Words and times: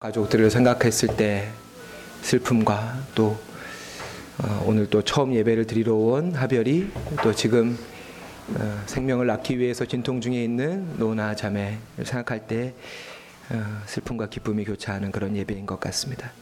가족들을 0.00 0.50
생각했을 0.50 1.14
때 1.14 1.50
슬픔과 2.22 3.04
또 3.14 3.38
어, 4.42 4.64
오늘 4.66 4.88
또 4.88 5.02
처음 5.02 5.34
예배를 5.34 5.66
드리러 5.66 5.94
온 5.94 6.34
하별이 6.34 6.90
또 7.22 7.34
지금 7.34 7.76
어, 8.54 8.82
생명을 8.86 9.26
낳기 9.26 9.58
위해서 9.58 9.84
진통 9.84 10.22
중에 10.22 10.42
있는 10.42 10.98
노나 10.98 11.36
자매를 11.36 12.06
생각할 12.06 12.46
때 12.46 12.72
어, 13.50 13.62
슬픔과 13.84 14.30
기쁨이 14.30 14.64
교차하는 14.64 15.10
그런 15.10 15.36
예배인 15.36 15.66
것 15.66 15.78
같습니다. 15.80 16.32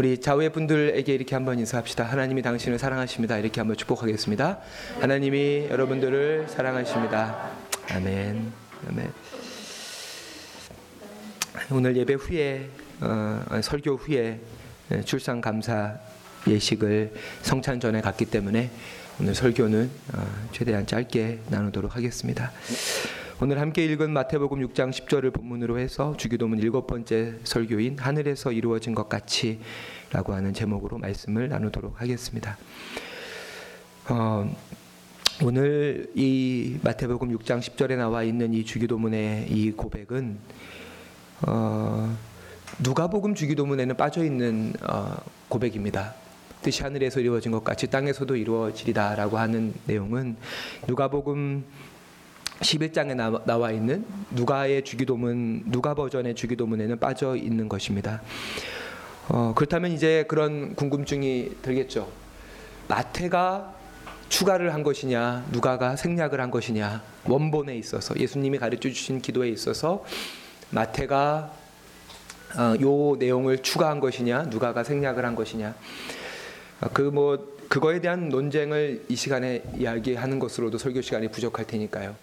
우리 0.00 0.20
좌우의 0.20 0.50
분들에게 0.50 1.14
이렇게 1.14 1.36
한번 1.36 1.60
인사합시다. 1.60 2.02
하나님이 2.02 2.42
당신을 2.42 2.80
사랑하십니다. 2.80 3.38
이렇게 3.38 3.60
한번 3.60 3.76
축복하겠습니다. 3.76 4.58
하나님이 4.98 5.68
여러분들을 5.70 6.46
사랑하십니다. 6.48 7.50
아멘. 7.92 8.52
아멘. 8.88 9.33
오늘 11.70 11.96
예배 11.96 12.14
후에 12.14 12.68
어, 13.00 13.60
설교 13.62 13.94
후에 13.94 14.40
출산 15.04 15.40
감사 15.40 15.96
예식을 16.48 17.14
성찬 17.42 17.78
전에 17.78 18.00
갔기 18.00 18.26
때문에 18.26 18.70
오늘 19.20 19.34
설교는 19.36 19.88
어, 20.14 20.48
최대한 20.50 20.84
짧게 20.84 21.42
나누도록 21.50 21.94
하겠습니다. 21.94 22.50
오늘 23.40 23.60
함께 23.60 23.84
읽은 23.84 24.10
마태복음 24.10 24.66
6장 24.66 24.90
10절을 24.90 25.32
본문으로 25.32 25.78
해서 25.78 26.16
주기도문 26.16 26.58
일곱 26.58 26.88
번째 26.88 27.34
설교인 27.44 27.98
하늘에서 28.00 28.50
이루어진 28.50 28.94
것 28.94 29.08
같이라고 29.08 30.34
하는 30.34 30.52
제목으로 30.54 30.98
말씀을 30.98 31.48
나누도록 31.48 32.00
하겠습니다. 32.00 32.58
어, 34.08 34.52
오늘 35.42 36.10
이 36.16 36.78
마태복음 36.82 37.36
6장 37.38 37.60
10절에 37.60 37.96
나와 37.96 38.24
있는 38.24 38.52
이 38.54 38.64
주기도문의 38.64 39.50
이 39.50 39.70
고백은 39.70 40.38
어, 41.46 42.16
누가복음 42.78 43.34
주기도문에는 43.34 43.96
빠져 43.96 44.24
있는 44.24 44.72
어, 44.82 45.16
고백입니다. 45.48 46.14
뜻이 46.62 46.82
하늘에서 46.82 47.20
이루어진 47.20 47.52
것 47.52 47.62
같이 47.62 47.88
땅에서도 47.88 48.34
이루어지리다라고 48.36 49.38
하는 49.38 49.74
내용은 49.84 50.36
누가복음 50.86 51.64
11장에 52.60 53.14
나, 53.14 53.30
나와 53.44 53.70
있는 53.70 54.06
누가의 54.30 54.84
주기도문 54.84 55.64
누가 55.66 55.94
버전의 55.94 56.34
주기도문에는 56.34 56.98
빠져 56.98 57.36
있는 57.36 57.68
것입니다. 57.68 58.22
어, 59.28 59.52
그렇다면 59.54 59.92
이제 59.92 60.24
그런 60.28 60.74
궁금증이 60.74 61.56
들겠죠. 61.62 62.08
마태가 62.88 63.74
추가를 64.28 64.72
한 64.72 64.82
것이냐, 64.82 65.46
누가가 65.52 65.96
생략을 65.96 66.40
한 66.40 66.50
것이냐, 66.50 67.02
원본에 67.26 67.76
있어서 67.76 68.18
예수님이 68.18 68.58
가르쳐 68.58 68.88
주신 68.88 69.20
기도에 69.20 69.48
있어서 69.50 70.04
마태가 70.70 71.52
어, 72.56 72.74
요 72.80 73.16
내용을 73.16 73.62
추가한 73.62 74.00
것이냐, 74.00 74.44
누가가 74.44 74.84
생략을 74.84 75.24
한 75.24 75.34
것이냐, 75.34 75.74
어, 76.80 76.88
그뭐 76.92 77.54
그거에 77.68 78.00
대한 78.00 78.28
논쟁을 78.28 79.04
이 79.08 79.16
시간에 79.16 79.62
이야기하는 79.76 80.38
것으로도 80.38 80.78
설교 80.78 81.00
시간이 81.00 81.28
부족할 81.28 81.66
테니까요. 81.66 82.14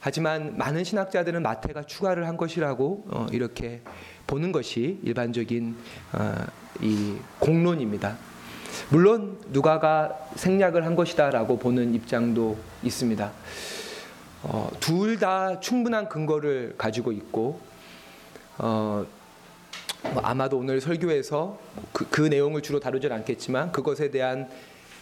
하지만 0.00 0.56
많은 0.56 0.84
신학자들은 0.84 1.42
마태가 1.42 1.82
추가를 1.84 2.26
한 2.28 2.36
것이라고 2.36 3.04
어, 3.08 3.26
이렇게 3.32 3.82
보는 4.26 4.52
것이 4.52 5.00
일반적인 5.02 5.76
어, 6.12 6.34
이 6.80 7.16
공론입니다. 7.38 8.16
물론 8.90 9.38
누가가 9.48 10.16
생략을 10.36 10.84
한 10.86 10.94
것이다라고 10.94 11.58
보는 11.58 11.94
입장도 11.94 12.56
있습니다. 12.82 13.32
어, 14.44 14.70
둘다 14.80 15.60
충분한 15.60 16.08
근거를 16.08 16.74
가지고 16.78 17.10
있고 17.12 17.60
어, 18.58 19.06
뭐 20.12 20.22
아마도 20.22 20.58
오늘 20.58 20.80
설교에서 20.80 21.58
그, 21.92 22.08
그 22.08 22.20
내용을 22.22 22.62
주로 22.62 22.80
다루진 22.80 23.12
않겠지만 23.12 23.72
그것에 23.72 24.10
대한 24.10 24.48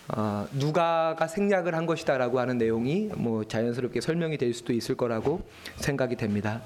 어, 0.08 0.46
누가가 0.52 1.26
생략을 1.26 1.74
한 1.74 1.86
것이다라고 1.86 2.38
하는 2.38 2.58
내용이 2.58 3.10
뭐 3.14 3.44
자연스럽게 3.44 4.00
설명이 4.00 4.36
될 4.36 4.52
수도 4.52 4.72
있을 4.72 4.96
거라고 4.96 5.42
생각이 5.76 6.16
됩니다. 6.16 6.62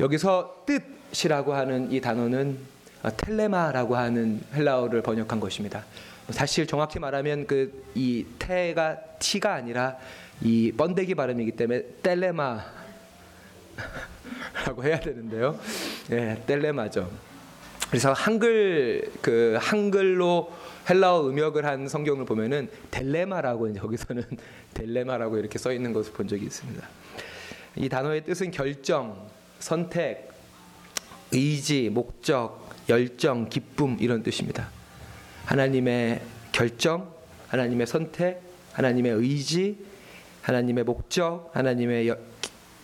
여기서 0.00 0.64
뜻이라고 0.66 1.52
하는 1.52 1.92
이 1.92 2.00
단어는 2.00 2.58
어, 3.02 3.10
텔레마라고 3.16 3.96
하는 3.96 4.40
헬라어를 4.54 5.02
번역한 5.02 5.40
것입니다. 5.40 5.84
사실 6.30 6.66
정확히 6.66 6.98
말하면 6.98 7.46
그이 7.46 8.24
태가 8.38 8.98
티가 9.18 9.52
아니라 9.52 9.96
이 10.40 10.72
번데기 10.76 11.14
발음이기 11.14 11.52
때문에 11.52 11.82
텔레마 12.02 12.64
라고 14.52 14.84
해야 14.84 15.00
되는데요. 15.00 15.58
예, 16.10 16.42
텔레마죠. 16.46 17.10
그래서 17.88 18.12
한글 18.12 19.10
그 19.20 19.56
한글로 19.60 20.52
헬라어 20.88 21.28
음역을 21.28 21.64
한 21.64 21.88
성경을 21.88 22.24
보면은 22.24 22.68
델레마라고 22.90 23.68
이제 23.68 23.78
거기서는 23.80 24.24
델레마라고 24.74 25.38
이렇게 25.38 25.58
써 25.58 25.72
있는 25.72 25.92
것을 25.92 26.12
본 26.12 26.26
적이 26.26 26.46
있습니다. 26.46 26.88
이 27.76 27.88
단어의 27.88 28.24
뜻은 28.24 28.50
결정, 28.50 29.16
선택, 29.58 30.30
의지, 31.32 31.88
목적, 31.88 32.70
열정, 32.88 33.48
기쁨 33.48 33.96
이런 34.00 34.22
뜻입니다. 34.22 34.68
하나님의 35.46 36.20
결정, 36.50 37.12
하나님의 37.48 37.86
선택, 37.86 38.42
하나님의 38.72 39.12
의지, 39.12 39.78
하나님의 40.42 40.84
목적, 40.84 41.50
하나님의 41.54 42.08
여, 42.08 42.16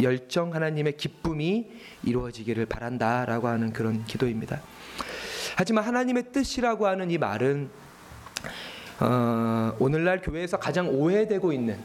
열정, 0.01 0.55
하나님의 0.55 0.97
기쁨이 0.97 1.71
이루어지기를 2.05 2.67
바란다라고 2.67 3.49
하는 3.49 3.73
그런 3.73 4.05
기도입니다. 4.05 4.61
하지만 5.57 5.85
하나님의 5.85 6.33
뜻이라고 6.33 6.87
하는 6.87 7.11
이 7.11 7.19
말은 7.19 7.69
어, 9.01 9.77
오늘날 9.79 10.21
교회에서 10.21 10.59
가장 10.59 10.89
오해되고 10.89 11.53
있는 11.53 11.79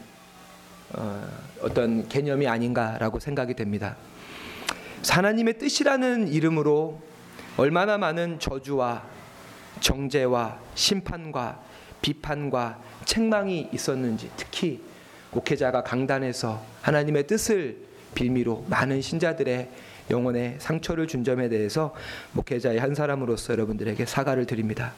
어, 0.92 1.26
어떤 1.60 2.08
개념이 2.08 2.46
아닌가라고 2.46 3.18
생각이 3.18 3.54
됩니다. 3.54 3.96
하나님의 5.08 5.58
뜻이라는 5.58 6.28
이름으로 6.28 7.00
얼마나 7.56 7.98
많은 7.98 8.38
저주와 8.38 9.04
정죄와 9.80 10.58
심판과 10.74 11.60
비판과 12.00 12.78
책망이 13.04 13.70
있었는지 13.72 14.30
특히 14.36 14.82
목회자가 15.30 15.82
강단에서 15.82 16.62
하나님의 16.82 17.26
뜻을 17.26 17.93
빌미로 18.14 18.64
많은 18.68 19.02
신자들의 19.02 19.68
영혼에 20.10 20.56
상처를 20.58 21.06
준 21.06 21.24
점에 21.24 21.48
대해서 21.48 21.94
목회자의 22.32 22.78
한 22.78 22.94
사람으로서 22.94 23.52
여러분들에게 23.52 24.04
사과를 24.04 24.46
드립니다. 24.46 24.92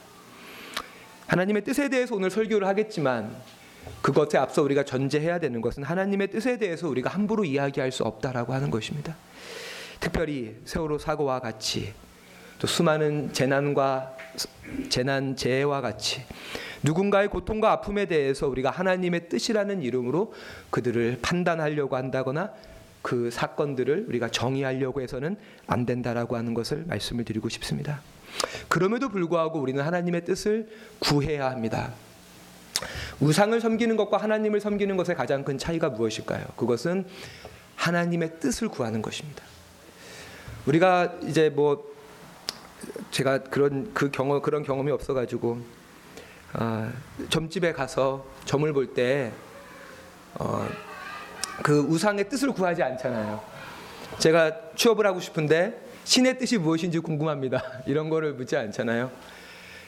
하나님의 1.27 1.63
뜻에 1.63 1.89
대해서 1.89 2.15
오늘 2.15 2.29
설교를 2.29 2.67
하겠지만 2.67 3.35
그것에 4.01 4.37
앞서 4.37 4.61
우리가 4.63 4.83
전제해야 4.83 5.39
되는 5.39 5.61
것은 5.61 5.83
하나님의 5.83 6.29
뜻에 6.29 6.57
대해서 6.57 6.89
우리가 6.89 7.09
함부로 7.09 7.45
이야기할 7.45 7.91
수 7.91 8.03
없다라고 8.03 8.53
하는 8.53 8.69
것입니다. 8.69 9.15
특별히 9.99 10.55
세월호 10.65 10.99
사고와 10.99 11.39
같이 11.39 11.93
또 12.59 12.67
수많은 12.67 13.33
재난과 13.33 14.15
재난 14.89 15.35
재해와 15.35 15.81
같이 15.81 16.23
누군가의 16.83 17.29
고통과 17.29 17.71
아픔에 17.71 18.05
대해서 18.05 18.47
우리가 18.47 18.69
하나님의 18.69 19.29
뜻이라는 19.29 19.81
이름으로 19.81 20.33
그들을 20.69 21.19
판단하려고 21.21 21.95
한다거나 21.95 22.53
그 23.07 23.31
사건들을 23.31 24.07
우리가 24.09 24.27
정의하려고 24.27 24.99
해서는 24.99 25.37
안 25.65 25.85
된다라고 25.85 26.35
하는 26.35 26.53
것을 26.53 26.83
말씀을 26.87 27.23
드리고 27.23 27.47
싶습니다. 27.47 28.01
그럼에도 28.67 29.07
불구하고 29.07 29.61
우리는 29.61 29.81
하나님의 29.81 30.25
뜻을 30.25 30.67
구해야 30.99 31.49
합니다. 31.49 31.93
우상을 33.21 33.61
섬기는 33.61 33.95
것과 33.95 34.17
하나님을 34.17 34.59
섬기는 34.59 34.97
것의 34.97 35.15
가장 35.15 35.45
큰 35.45 35.57
차이가 35.57 35.87
무엇일까요? 35.87 36.47
그것은 36.57 37.05
하나님의 37.77 38.41
뜻을 38.41 38.67
구하는 38.67 39.01
것입니다. 39.01 39.41
우리가 40.65 41.15
이제 41.23 41.49
뭐 41.49 41.89
제가 43.11 43.37
그런 43.43 43.93
그 43.93 44.11
경험 44.11 44.41
그런 44.41 44.63
경험이 44.63 44.91
없어가지고 44.91 45.61
아, 46.51 46.91
점집에 47.29 47.71
가서 47.71 48.25
점을 48.43 48.73
볼때 48.73 49.31
어, 50.33 50.67
그 51.63 51.79
우상의 51.79 52.29
뜻을 52.29 52.51
구하지 52.51 52.83
않잖아요. 52.83 53.41
제가 54.19 54.73
취업을 54.75 55.05
하고 55.05 55.19
싶은데 55.19 55.81
신의 56.03 56.37
뜻이 56.37 56.57
무엇인지 56.57 56.99
궁금합니다. 56.99 57.61
이런 57.85 58.09
거를 58.09 58.33
묻지 58.33 58.55
않잖아요. 58.55 59.11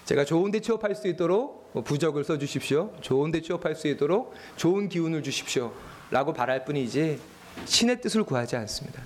제가 0.06 0.26
좋은 0.26 0.52
데 0.52 0.60
취업할 0.60 0.96
수 0.96 1.08
있도록 1.08 1.70
뭐 1.74 1.84
부적을 1.84 2.24
써 2.24 2.38
주십시오. 2.38 2.92
좋은 3.02 3.32
데 3.32 3.42
취업할 3.42 3.76
수 3.76 3.88
있도록 3.88 4.34
좋은 4.56 4.90
기운을 4.90 5.24
주십시오. 5.24 5.72
라고 6.12 6.34
바랄 6.34 6.66
뿐이지 6.66 7.20
신의 7.66 8.02
뜻을 8.02 8.24
구하지 8.24 8.56
않습니다. 8.56 9.02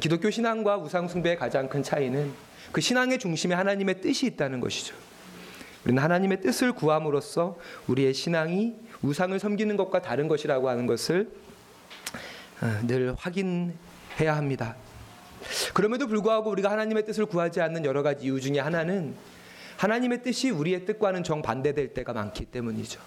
기독교 0.00 0.30
신앙과 0.30 0.78
우상 0.78 1.08
숭배의 1.08 1.36
가장 1.36 1.68
큰 1.68 1.82
차이는 1.82 2.32
그 2.72 2.80
신앙의 2.80 3.18
중심에 3.18 3.54
하나님의 3.54 4.00
뜻이 4.00 4.26
있다는 4.26 4.60
것이죠. 4.60 4.94
우리는 5.84 6.02
하나님의 6.02 6.40
뜻을 6.42 6.72
구함으로써 6.72 7.56
우리의 7.86 8.12
신앙이 8.12 8.74
우상을 9.02 9.38
섬기는 9.38 9.76
것과 9.76 10.02
다른 10.02 10.28
것이라고 10.28 10.68
하는 10.68 10.86
것을 10.86 11.30
어, 12.62 12.86
늘 12.86 13.14
확인해야 13.16 14.36
합니다. 14.36 14.76
그럼에도 15.72 16.06
불구하고 16.06 16.50
우리가 16.50 16.70
하나님의 16.70 17.06
뜻을 17.06 17.26
구하지 17.26 17.60
않는 17.62 17.84
여러 17.84 18.02
가지 18.02 18.26
이유 18.26 18.40
중에 18.40 18.58
하나는 18.58 19.14
하나님의 19.78 20.22
뜻이 20.22 20.50
우리의 20.50 20.84
뜻과는 20.84 21.24
정반대될 21.24 21.94
때가 21.94 22.12
많기 22.12 22.44
때문이죠. 22.44 23.00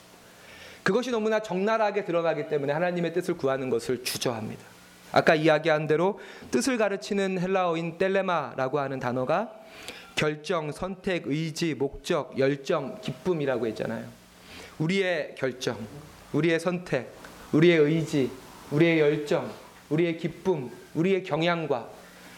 그것이 0.82 1.12
너무나 1.12 1.40
적나라하게 1.40 2.04
들어가기 2.06 2.50
때문에 2.50 2.74
하나님의 2.74 3.14
뜻을 3.14 3.38
구하는 3.38 3.70
것을 3.70 4.04
주저합니다. 4.04 4.62
아까 5.12 5.36
이야기한 5.36 5.86
대로 5.86 6.20
뜻을 6.50 6.78
가르치는 6.78 7.40
헬라어인 7.40 8.00
텔레마라고 8.00 8.80
하는 8.80 9.00
단어가 9.00 9.54
결정, 10.16 10.72
선택, 10.72 11.28
의지, 11.28 11.76
목적, 11.76 12.38
열정, 12.40 13.00
기쁨이라고 13.02 13.68
했잖아요. 13.68 14.23
우리의 14.80 15.36
결정, 15.38 15.78
우리의 16.34 16.60
선택, 16.60 17.14
우리의 17.52 17.78
의지, 17.78 18.32
우리의 18.72 19.00
열정, 19.00 19.52
우리의 19.90 20.18
기쁨, 20.18 20.72
우리의 20.96 21.24
경향과 21.24 21.90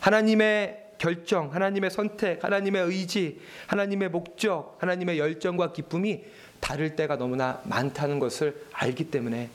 하나님의 0.01 0.85
결정, 0.97 1.53
하나님의 1.53 1.91
선택, 1.91 2.43
하나님의 2.43 2.83
의지, 2.83 3.39
하나님의 3.67 4.09
목적, 4.09 4.77
하나님의 4.79 5.19
열정과 5.19 5.73
기쁨이 5.73 6.23
다를 6.59 6.95
때가 6.95 7.17
너무나 7.17 7.61
많다는 7.65 8.19
것을 8.19 8.65
알기 8.71 9.11
때문에 9.11 9.49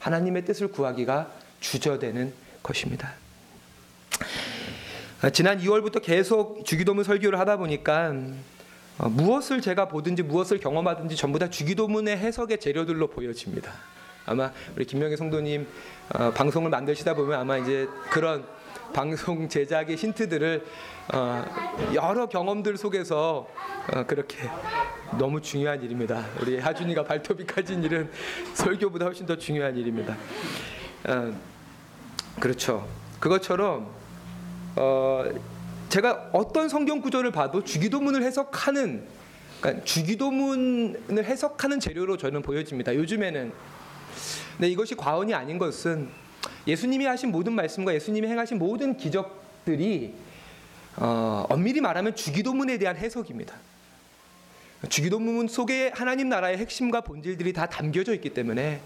하나님의 0.00 0.44
뜻을 0.44 0.68
구하기가 0.68 1.30
주저되는 1.60 2.32
것입니다. 2.62 3.14
아, 5.22 5.30
지난 5.30 5.60
2월부터 5.60 6.02
계속 6.02 6.64
주기도문 6.64 7.04
설교를 7.04 7.38
하다 7.38 7.56
보니까 7.56 8.14
어, 8.98 9.08
무엇을 9.08 9.60
제가 9.60 9.88
보든지 9.88 10.22
무엇을 10.22 10.58
경험하든지 10.58 11.16
전부 11.16 11.38
다 11.38 11.50
주기도문의 11.50 12.16
해석의 12.16 12.58
재료들로 12.60 13.08
보여집니다. 13.08 13.72
아마 14.24 14.50
우리 14.74 14.84
김명희 14.84 15.16
성도님 15.16 15.66
어, 16.14 16.30
방송을 16.32 16.70
만드시다 16.70 17.14
보면 17.14 17.38
아마 17.38 17.58
이제 17.58 17.88
그런 18.10 18.44
방송 18.92 19.48
제작의 19.48 19.96
힌트들을 19.96 20.64
어, 21.14 21.44
여러 21.94 22.26
경험들 22.26 22.76
속에서 22.76 23.46
어, 23.92 24.04
그렇게 24.06 24.48
너무 25.18 25.40
중요한 25.40 25.82
일입니다. 25.82 26.24
우리 26.40 26.58
하준이가 26.58 27.04
발톱이 27.04 27.46
까진 27.46 27.84
일은 27.84 28.10
설교보다 28.54 29.04
훨씬 29.04 29.26
더 29.26 29.36
중요한 29.36 29.76
일입니다. 29.76 30.16
어, 31.08 31.32
그렇죠. 32.40 32.88
그것처럼 33.20 33.88
어, 34.74 35.24
제가 35.88 36.30
어떤 36.32 36.68
성경 36.68 37.00
구절을 37.00 37.30
봐도 37.30 37.62
주기도문을 37.62 38.22
해석하는 38.22 39.04
그러니까 39.60 39.84
주기도문을 39.84 41.24
해석하는 41.24 41.80
재료로 41.80 42.16
저는 42.16 42.42
보여집니다. 42.42 42.94
요즘에는 42.94 43.52
근데 44.56 44.68
이것이 44.68 44.94
과언이 44.94 45.34
아닌 45.34 45.58
것은 45.58 46.08
예수님이 46.66 47.04
하신 47.06 47.30
모든 47.30 47.52
말씀과 47.52 47.94
예수님이 47.94 48.28
행하신 48.28 48.58
모든 48.58 48.96
기적들이 48.96 50.14
어, 50.96 51.46
엄밀히 51.48 51.80
말하면 51.80 52.14
주기도문에 52.14 52.78
대한 52.78 52.96
해석입니다. 52.96 53.54
주기도문 54.88 55.48
속에 55.48 55.92
하나님 55.94 56.28
나라의 56.28 56.58
핵심과 56.58 57.02
본질들이 57.02 57.52
다 57.52 57.66
담겨져 57.66 58.14
있기 58.14 58.30
때문에 58.30 58.80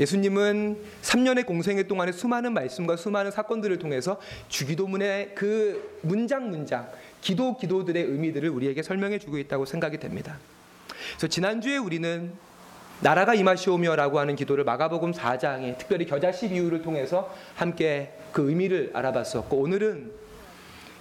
예수님은 0.00 0.78
3년의 1.02 1.46
공생애 1.46 1.84
동안에 1.84 2.12
수많은 2.12 2.54
말씀과 2.54 2.96
수많은 2.96 3.30
사건들을 3.30 3.78
통해서 3.78 4.18
주기도문의 4.48 5.34
그 5.34 5.98
문장 6.02 6.50
문장, 6.50 6.88
기도 7.20 7.56
기도들의 7.56 8.02
의미들을 8.02 8.48
우리에게 8.48 8.82
설명해 8.82 9.18
주고 9.18 9.38
있다고 9.38 9.64
생각이 9.64 9.98
됩니다. 9.98 10.38
그래서 11.10 11.28
지난주에 11.28 11.76
우리는 11.76 12.32
나라가 13.00 13.34
임하시오며라고 13.34 14.20
하는 14.20 14.36
기도를 14.36 14.64
마가복음 14.64 15.12
4장에 15.12 15.76
특별히 15.76 16.06
겨자씨 16.06 16.48
비유를 16.48 16.82
통해서 16.82 17.34
함께 17.56 18.12
그 18.30 18.48
의미를 18.48 18.90
알아봤었고 18.94 19.56
오늘은 19.56 20.21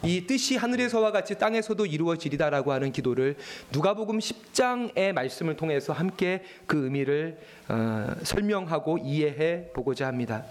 이 0.04 0.26
뜻이 0.26 0.58
하늘에서와 0.58 1.12
같이 1.12 1.36
땅에서도 1.38 1.86
이루어지리다라고 1.86 2.72
하는 2.72 2.92
기도를 2.92 3.36
누가복음 3.72 4.18
10장의 4.18 5.14
말씀을 5.14 5.56
통해서 5.56 5.94
함께 5.94 6.44
그 6.66 6.86
의미를 6.86 7.38
어, 7.68 8.08
설명하고 8.24 8.98
이해해 8.98 9.68
보고자 9.74 10.08
합니다. 10.08 10.44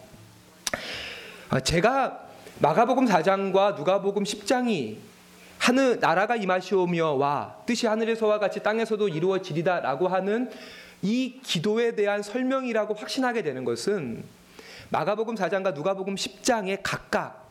어, 1.51 1.59
제가 1.59 2.29
마가복음 2.61 3.07
4장과 3.07 3.77
누가복음 3.77 4.23
10장이 4.23 4.99
하늘 5.59 5.99
나라가 5.99 6.37
임하시오며와 6.37 7.57
뜻이 7.67 7.87
하늘에서와 7.87 8.39
같이 8.39 8.63
땅에서도 8.63 9.09
이루어지리다라고 9.09 10.09
하는 10.09 10.51
이 11.03 11.41
기도에 11.43 11.97
대한 11.97 12.23
설명이라고 12.23 12.95
확신하게 12.95 13.43
되는 13.43 13.65
것은 13.65 14.23
마가복음 14.91 15.35
4장과 15.35 15.75
누가복음 15.75 16.15
10장에 16.15 16.79
각각 16.83 17.50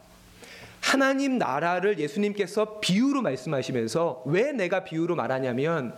하나님 0.82 1.38
나라를 1.38 2.00
예수님께서 2.00 2.80
비유로 2.80 3.22
말씀하시면서 3.22 4.24
왜 4.26 4.52
내가 4.52 4.84
비유로 4.84 5.16
말하냐면 5.16 5.94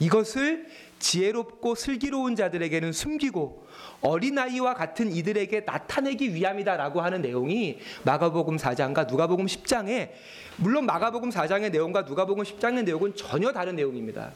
이것을 0.00 0.66
지혜롭고 0.98 1.74
슬기로운 1.74 2.34
자들에게는 2.36 2.92
숨기고 2.92 3.66
어린아이와 4.00 4.74
같은 4.74 5.12
이들에게 5.12 5.60
나타내기 5.60 6.34
위함이다라고 6.34 7.00
하는 7.00 7.22
내용이 7.22 7.78
마가복음 8.04 8.56
4장과 8.56 9.08
누가복음 9.08 9.46
10장에 9.46 10.10
물론 10.56 10.86
마가복음 10.86 11.30
4장의 11.30 11.70
내용과 11.70 12.02
누가복음 12.02 12.44
10장의 12.44 12.84
내용은 12.84 13.14
전혀 13.14 13.52
다른 13.52 13.76
내용입니다. 13.76 14.32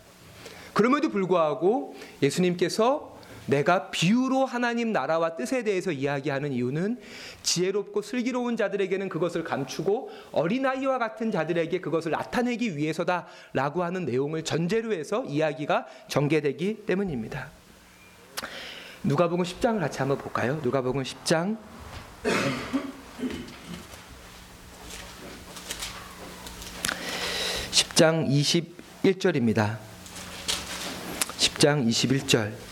그럼에도 0.73 1.09
불구하고 1.09 1.95
예수님께서 2.23 3.18
내가 3.49 3.91
비유로 3.91 4.45
하나님 4.45 4.93
나라와 4.93 5.35
뜻에 5.35 5.65
대해서 5.65 5.91
이야기하는 5.91 6.53
이유는 6.53 7.01
지혜롭고 7.43 8.03
슬기로운 8.03 8.57
자들에게는 8.57 9.09
그것을 9.09 9.43
감추고 9.43 10.11
어린아이와 10.33 10.99
같은 10.99 11.31
자들에게 11.31 11.81
그것을 11.81 12.13
나타내기 12.13 12.77
위해서다라고 12.77 13.83
하는 13.83 14.05
내용을 14.05 14.45
전제로 14.45 14.93
해서 14.93 15.25
이야기가 15.25 15.87
전개되기 16.09 16.85
때문입니다. 16.87 17.49
누가복음 19.03 19.45
10장을 19.45 19.81
같이 19.81 19.99
한번 19.99 20.19
볼까요? 20.19 20.61
누가복음 20.63 21.03
10장 21.03 21.57
10장 27.71 28.29
21절입니다. 29.03 29.79
10장 31.39 31.89
21절. 31.89 32.68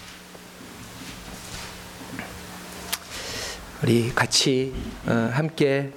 우리 3.82 4.08
같이 4.14 4.72
어, 5.06 5.12
함께 5.32 5.92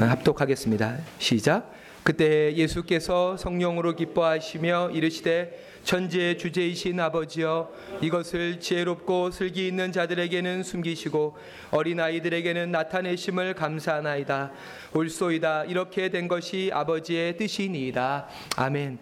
어, 0.00 0.04
합독하겠습니다. 0.06 0.96
시작. 1.18 1.70
그때 2.02 2.54
예수께서 2.54 3.36
성령으로 3.36 3.94
기뻐하시며 3.94 4.90
이르시되 4.94 5.82
천지의 5.84 6.38
주제이신 6.38 6.98
아버지여 6.98 7.70
이것을 8.00 8.58
지혜롭고 8.58 9.32
슬기 9.32 9.68
있는 9.68 9.92
자들에게는 9.92 10.62
숨기시고 10.62 11.36
어린 11.72 12.00
아이들에게는 12.00 12.72
나타내심을 12.72 13.52
감사하나이다. 13.52 14.52
옳소이다. 14.94 15.64
이렇게 15.64 16.08
된 16.08 16.26
것이 16.26 16.70
아버지의 16.72 17.36
뜻이니이다. 17.36 18.28
아멘. 18.56 18.98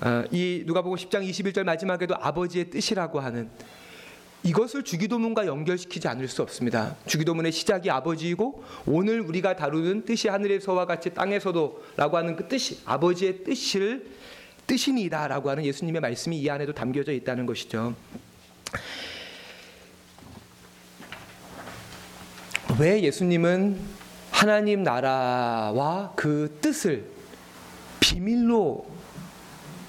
어, 0.00 0.24
이 0.30 0.62
누가복음 0.64 0.96
10장 0.96 1.28
21절 1.28 1.64
마지막에도 1.64 2.14
아버지의 2.18 2.70
뜻이라고 2.70 3.20
하는 3.20 3.50
이것을 4.42 4.84
주기도문과 4.84 5.46
연결시키지 5.46 6.06
않을 6.08 6.28
수 6.28 6.42
없습니다. 6.42 6.96
주기도문의 7.06 7.50
시작이 7.50 7.90
아버지이고 7.90 8.64
오늘 8.86 9.20
우리가 9.20 9.56
다루는 9.56 10.04
뜻이 10.04 10.28
하늘에서와 10.28 10.86
같이 10.86 11.10
땅에서도라고 11.10 12.16
하는 12.16 12.36
그 12.36 12.46
뜻이 12.46 12.80
아버지의 12.84 13.44
뜻을 13.44 14.06
뜻이니다라고 14.66 15.50
하는 15.50 15.64
예수님의 15.64 16.00
말씀이 16.00 16.38
이 16.38 16.50
안에도 16.50 16.72
담겨져 16.72 17.12
있다는 17.12 17.46
것이죠. 17.46 17.94
왜 22.78 23.02
예수님은 23.02 23.80
하나님 24.30 24.82
나라와 24.82 26.12
그 26.14 26.58
뜻을 26.60 27.06
비밀로 28.00 28.86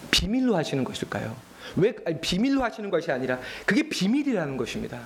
비밀로 0.10 0.56
하시는 0.56 0.84
것일까요? 0.84 1.47
왜 1.78 1.96
아니, 2.06 2.20
비밀로 2.20 2.64
하시는 2.64 2.90
것이 2.90 3.12
아니라 3.12 3.40
그게 3.66 3.88
비밀이라는 3.88 4.58
것입니다. 4.58 5.02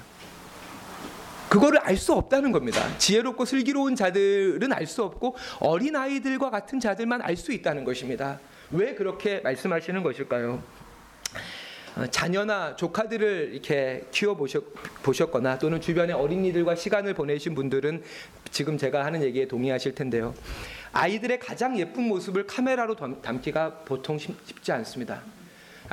그거를 1.49 1.79
알 1.79 1.97
수 1.97 2.13
없다는 2.13 2.53
겁니다. 2.53 2.81
지혜롭고 2.97 3.43
슬기로운 3.43 3.95
자들은 3.95 4.71
알 4.71 4.87
수 4.87 5.03
없고 5.03 5.35
어린 5.59 5.95
아이들과 5.97 6.49
같은 6.49 6.79
자들만 6.79 7.21
알 7.21 7.35
수 7.35 7.51
있다는 7.51 7.83
것입니다. 7.83 8.39
왜 8.71 8.95
그렇게 8.95 9.41
말씀하시는 9.41 10.01
것일까요? 10.01 10.63
어, 11.97 12.07
자녀나 12.07 12.77
조카들을 12.77 13.49
이렇게 13.51 14.05
키워 14.11 14.37
보셨거나 15.03 15.59
또는 15.59 15.81
주변의 15.81 16.15
어린이들과 16.15 16.75
시간을 16.75 17.13
보내신 17.13 17.53
분들은 17.53 18.01
지금 18.49 18.77
제가 18.77 19.03
하는 19.03 19.21
얘기에 19.21 19.49
동의하실 19.49 19.93
텐데요. 19.93 20.33
아이들의 20.93 21.39
가장 21.39 21.77
예쁜 21.77 22.03
모습을 22.03 22.47
카메라로 22.47 22.95
담기가 23.21 23.73
보통 23.83 24.17
쉽지 24.17 24.71
않습니다. 24.71 25.21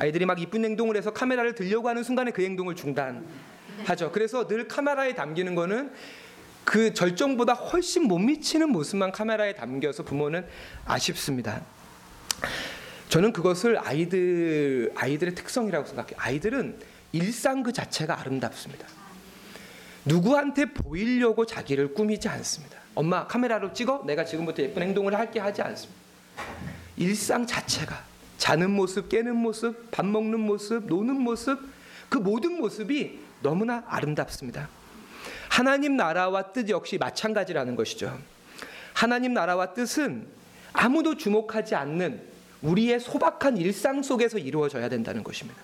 아이들이 0.00 0.26
막 0.26 0.40
이쁜 0.40 0.64
행동을 0.64 0.96
해서 0.96 1.12
카메라를 1.12 1.56
들려고 1.56 1.88
하는 1.88 2.04
순간에 2.04 2.30
그 2.30 2.42
행동을 2.42 2.76
중단하죠. 2.76 4.12
그래서 4.12 4.46
늘 4.46 4.68
카메라에 4.68 5.16
담기는 5.16 5.56
거는 5.56 5.92
그 6.64 6.94
절정보다 6.94 7.54
훨씬 7.54 8.04
못 8.04 8.18
미치는 8.18 8.70
모습만 8.70 9.10
카메라에 9.10 9.54
담겨서 9.54 10.04
부모는 10.04 10.46
아쉽습니다. 10.84 11.62
저는 13.08 13.32
그것을 13.32 13.76
아이들 13.78 14.92
아이들의 14.94 15.34
특성이라고 15.34 15.86
생각해요. 15.86 16.14
아이들은 16.18 16.78
일상 17.10 17.64
그 17.64 17.72
자체가 17.72 18.20
아름답습니다. 18.20 18.86
누구한테 20.04 20.66
보이려고 20.66 21.44
자기를 21.44 21.94
꾸미지 21.94 22.28
않습니다. 22.28 22.78
엄마 22.94 23.26
카메라로 23.26 23.72
찍어 23.72 24.04
내가 24.06 24.24
지금부터 24.24 24.62
예쁜 24.62 24.82
행동을 24.82 25.18
할게 25.18 25.40
하지 25.40 25.60
않습니다. 25.62 26.00
일상 26.96 27.44
자체가 27.44 28.07
자는 28.38 28.70
모습, 28.70 29.08
깨는 29.08 29.36
모습, 29.36 29.90
밥 29.90 30.06
먹는 30.06 30.40
모습, 30.40 30.86
노는 30.86 31.20
모습 31.20 31.60
그 32.08 32.16
모든 32.16 32.58
모습이 32.58 33.18
너무나 33.42 33.84
아름답습니다. 33.86 34.68
하나님 35.48 35.96
나라와 35.96 36.52
뜻 36.52 36.68
역시 36.70 36.96
마찬가지라는 36.98 37.76
것이죠. 37.76 38.18
하나님 38.94 39.34
나라와 39.34 39.74
뜻은 39.74 40.26
아무도 40.72 41.16
주목하지 41.16 41.74
않는 41.74 42.22
우리의 42.62 43.00
소박한 43.00 43.56
일상 43.56 44.02
속에서 44.02 44.38
이루어져야 44.38 44.88
된다는 44.88 45.22
것입니다. 45.22 45.60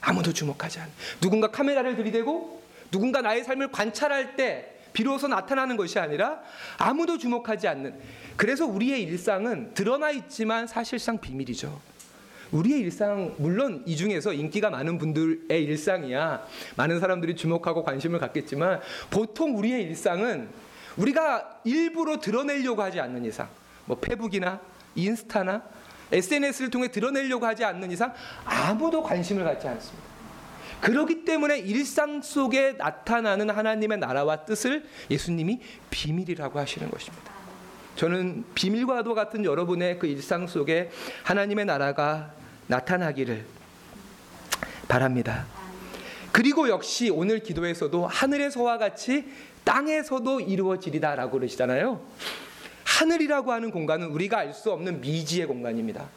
아무도 0.00 0.32
주목하지 0.32 0.80
않는 0.80 0.92
누군가 1.20 1.50
카메라를 1.50 1.96
들이대고 1.96 2.62
누군가 2.90 3.22
나의 3.22 3.44
삶을 3.44 3.72
관찰할 3.72 4.36
때 4.36 4.70
비로소 4.92 5.26
나타나는 5.26 5.76
것이 5.76 5.98
아니라 5.98 6.40
아무도 6.78 7.18
주목하지 7.18 7.66
않는 7.68 7.98
그래서 8.36 8.66
우리의 8.66 9.02
일상은 9.02 9.72
드러나 9.74 10.10
있지만 10.10 10.66
사실상 10.66 11.18
비밀이죠. 11.18 11.93
우리의 12.54 12.80
일상 12.80 13.34
물론 13.38 13.82
이 13.84 13.96
중에서 13.96 14.32
인기가 14.32 14.70
많은 14.70 14.96
분들의 14.96 15.62
일상이야 15.62 16.46
많은 16.76 17.00
사람들이 17.00 17.34
주목하고 17.34 17.82
관심을 17.82 18.20
갖겠지만 18.20 18.80
보통 19.10 19.58
우리의 19.58 19.82
일상은 19.82 20.48
우리가 20.96 21.60
일부러 21.64 22.20
드러내려고 22.20 22.80
하지 22.82 23.00
않는 23.00 23.24
이상 23.24 23.48
뭐 23.86 23.98
페북이나 23.98 24.60
인스타나 24.94 25.62
SNS를 26.12 26.70
통해 26.70 26.88
드러내려고 26.88 27.44
하지 27.44 27.64
않는 27.64 27.90
이상 27.90 28.14
아무도 28.44 29.02
관심을 29.02 29.42
갖지 29.42 29.66
않습니다. 29.66 30.14
그렇기 30.80 31.24
때문에 31.24 31.58
일상 31.58 32.22
속에 32.22 32.72
나타나는 32.72 33.50
하나님의 33.50 33.98
나라와 33.98 34.44
뜻을 34.44 34.84
예수님이 35.10 35.60
비밀이라고 35.90 36.58
하시는 36.58 36.88
것입니다. 36.90 37.32
저는 37.96 38.44
비밀과도 38.54 39.14
같은 39.14 39.44
여러분의 39.44 39.98
그 39.98 40.06
일상 40.06 40.46
속에 40.46 40.90
하나님의 41.24 41.64
나라가 41.64 42.32
나타나기를 42.66 43.44
바랍니다. 44.88 45.46
그리고 46.32 46.68
역시 46.68 47.10
오늘 47.10 47.40
기도에서도 47.40 48.06
하늘에서와 48.06 48.78
같이 48.78 49.24
땅에서도 49.64 50.40
이루어지리다라고 50.40 51.38
그러시잖아요. 51.38 52.00
하늘이라고 52.84 53.52
하는 53.52 53.70
공간은 53.70 54.08
우리가 54.08 54.38
알 54.38 54.52
수 54.52 54.70
없는 54.72 55.00
미지의 55.00 55.46
공간입니다. 55.46 56.08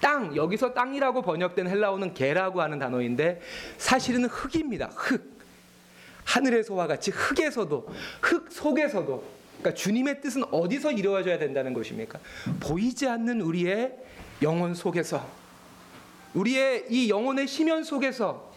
땅 0.00 0.34
여기서 0.36 0.74
땅이라고 0.74 1.22
번역된 1.22 1.66
헬라어는 1.66 2.14
개라고 2.14 2.62
하는 2.62 2.78
단어인데 2.78 3.40
사실은 3.78 4.24
흙입니다. 4.26 4.90
흙. 4.94 5.38
하늘에서와 6.24 6.86
같이 6.86 7.10
흙에서도 7.10 7.88
흙 8.20 8.52
속에서도 8.52 9.24
그러니까 9.58 9.74
주님의 9.74 10.20
뜻은 10.20 10.44
어디서 10.52 10.92
이루어져야 10.92 11.38
된다는 11.38 11.74
것입니까? 11.74 12.18
보이지 12.60 13.08
않는 13.08 13.40
우리의 13.40 13.96
영혼 14.42 14.74
속에서 14.74 15.26
우리의 16.34 16.86
이 16.90 17.08
영혼의 17.10 17.46
심연 17.46 17.84
속에서 17.84 18.48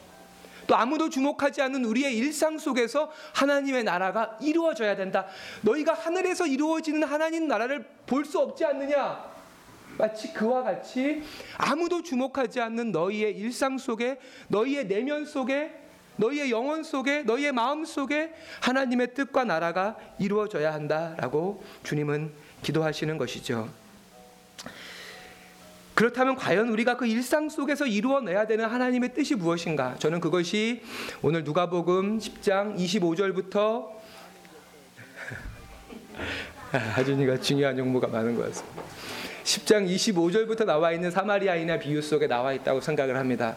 또 0.67 0.75
아무도 0.75 1.09
주목하지 1.09 1.61
않는 1.63 1.83
우리의 1.85 2.15
일상 2.15 2.57
속에서 2.57 3.11
하나님의 3.33 3.83
나라가 3.83 4.37
이루어져야 4.41 4.95
된다. 4.95 5.25
너희가 5.61 5.93
하늘에서 5.93 6.47
이루어지는 6.47 7.03
하나님 7.03 7.47
나라를 7.47 7.85
볼 8.05 8.23
수 8.25 8.39
없지 8.39 8.63
않느냐? 8.65 9.31
마치 9.97 10.31
그와 10.33 10.63
같이 10.63 11.21
아무도 11.57 12.01
주목하지 12.01 12.61
않는 12.61 12.91
너희의 12.91 13.35
일상 13.37 13.77
속에 13.77 14.17
너희의 14.47 14.87
내면 14.87 15.25
속에 15.25 15.73
너희의 16.15 16.51
영혼 16.51 16.83
속에 16.83 17.23
너희의 17.23 17.51
마음 17.51 17.83
속에 17.83 18.33
하나님의 18.61 19.13
뜻과 19.13 19.43
나라가 19.43 19.97
이루어져야 20.19 20.73
한다라고 20.73 21.63
주님은 21.83 22.31
기도하시는 22.63 23.17
것이죠. 23.17 23.67
그렇다면 26.01 26.35
과연 26.35 26.69
우리가 26.69 26.97
그 26.97 27.05
일상 27.05 27.47
속에서 27.47 27.85
이루어내야 27.85 28.47
되는 28.47 28.65
하나님의 28.65 29.13
뜻이 29.13 29.35
무엇인가? 29.35 29.93
저는 29.99 30.19
그것이 30.19 30.81
오늘 31.21 31.43
누가복음 31.43 32.17
10장 32.17 32.75
25절부터 32.75 33.87
하준이가 36.71 37.39
중요한 37.41 37.77
용무가 37.77 38.07
많은 38.07 38.35
것 38.35 38.47
같습니다. 38.47 38.81
10장 39.43 39.87
25절부터 39.87 40.65
나와 40.65 40.91
있는 40.91 41.11
사마리아인의 41.11 41.79
비유 41.79 42.01
속에 42.01 42.25
나와 42.25 42.51
있다고 42.53 42.81
생각을 42.81 43.15
합니다. 43.15 43.55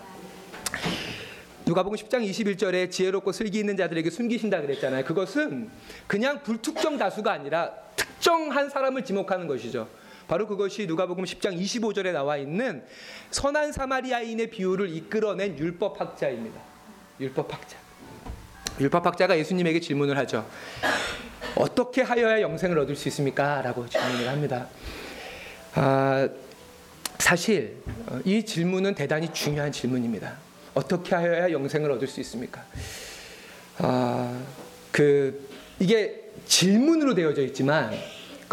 누가복음 1.65 1.97
10장 1.97 2.29
21절에 2.29 2.91
지혜롭고 2.91 3.33
슬기 3.33 3.61
있는 3.61 3.75
자들에게 3.75 4.11
숨기신다 4.11 4.61
그랬잖아요. 4.61 5.07
그것은 5.07 5.71
그냥 6.07 6.43
불특정 6.43 6.99
다수가 6.99 7.33
아니라 7.33 7.71
특정한 7.97 8.69
사람을 8.69 9.03
지목하는 9.03 9.47
것이죠. 9.47 9.89
바로 10.29 10.47
그것이 10.47 10.87
누가복음 10.87 11.25
10장 11.25 11.61
25절에 11.61 12.13
나와 12.13 12.37
있는 12.37 12.85
선한 13.31 13.73
사마리아인의 13.73 14.51
비유를 14.51 14.95
이끌어낸 14.95 15.59
율법 15.59 16.01
학자입니다. 16.01 16.61
율법 17.21 17.53
학자. 17.53 17.77
율법 18.81 19.07
학자가 19.07 19.39
예수님에게 19.39 19.81
질문을 19.81 20.17
하죠. 20.19 20.47
어떻게 21.55 22.03
하여야 22.03 22.41
영생을 22.41 22.79
얻을 22.81 22.97
수 22.97 23.09
있습니까? 23.09 23.63
라고 23.63 23.89
질문을 23.89 24.29
합니다. 24.29 24.67
아, 25.75 26.29
사실 27.19 27.77
어, 28.07 28.21
이 28.25 28.45
질문은 28.45 28.95
대단히 28.95 29.33
중요한 29.33 29.71
질문입니다. 29.71 30.37
어떻게 30.75 31.15
하여야 31.15 31.53
영생을 31.53 31.91
얻을 31.93 32.09
수 32.09 32.21
있습니까? 32.21 32.65
아, 33.79 34.43
그 34.91 35.49
이게 35.79 36.25
질문으로 36.47 37.15
되어져 37.15 37.43
있지만, 37.43 37.93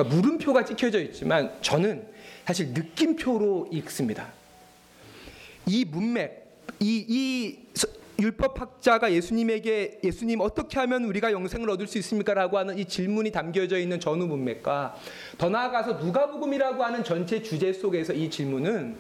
그러니까 0.02 0.16
물음표가 0.16 0.66
찍혀져 0.66 1.00
있지만 1.02 1.52
저는 1.62 2.08
사실 2.46 2.70
느낌표로 2.70 3.70
읽습니다. 3.72 4.28
이 5.68 5.86
문맥, 5.86 6.64
이, 6.80 7.06
이 7.08 7.60
율법학자가 8.20 9.12
예수님에게 9.14 10.00
예수님 10.04 10.42
어떻게 10.42 10.80
하면 10.80 11.06
우리가 11.06 11.32
영생을 11.32 11.70
얻을 11.70 11.88
수 11.88 11.98
있습니까라고 12.00 12.58
하는 12.58 12.78
이 12.78 12.86
질문이 12.86 13.32
담겨져 13.32 13.78
있는 13.78 14.00
전후 14.00 14.28
문맥과 14.28 14.96
더 15.38 15.50
나아가서 15.50 15.94
누가복음이라고 15.94 16.84
하는 16.84 17.04
전체 17.04 17.42
주제 17.42 17.74
속에서 17.74 18.14
이 18.14 18.30
질문은 18.30 18.96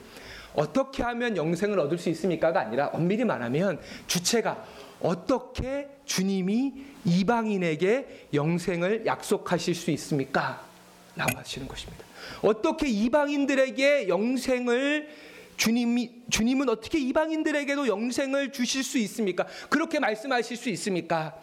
어떻게 0.53 1.03
하면 1.03 1.37
영생을 1.37 1.79
얻을 1.79 1.97
수 1.97 2.09
있습니까가 2.09 2.61
아니라 2.61 2.87
엄밀히 2.87 3.23
말하면 3.23 3.79
주체가 4.07 4.65
어떻게 5.01 5.87
주님이 6.05 6.73
이방인에게 7.05 8.27
영생을 8.33 9.05
약속하실 9.05 9.75
수 9.75 9.91
있습니까? 9.91 10.70
하시는 11.17 11.67
것입니다. 11.67 12.03
어떻게 12.41 12.87
이방인들에게 12.87 14.07
영생을 14.07 15.09
주님이 15.57 16.11
주님은 16.29 16.69
어떻게 16.69 16.99
이방인들에게도 16.99 17.87
영생을 17.87 18.51
주실 18.51 18.83
수 18.83 18.97
있습니까? 18.99 19.45
그렇게 19.69 19.99
말씀하실 19.99 20.57
수 20.57 20.69
있습니까? 20.69 21.35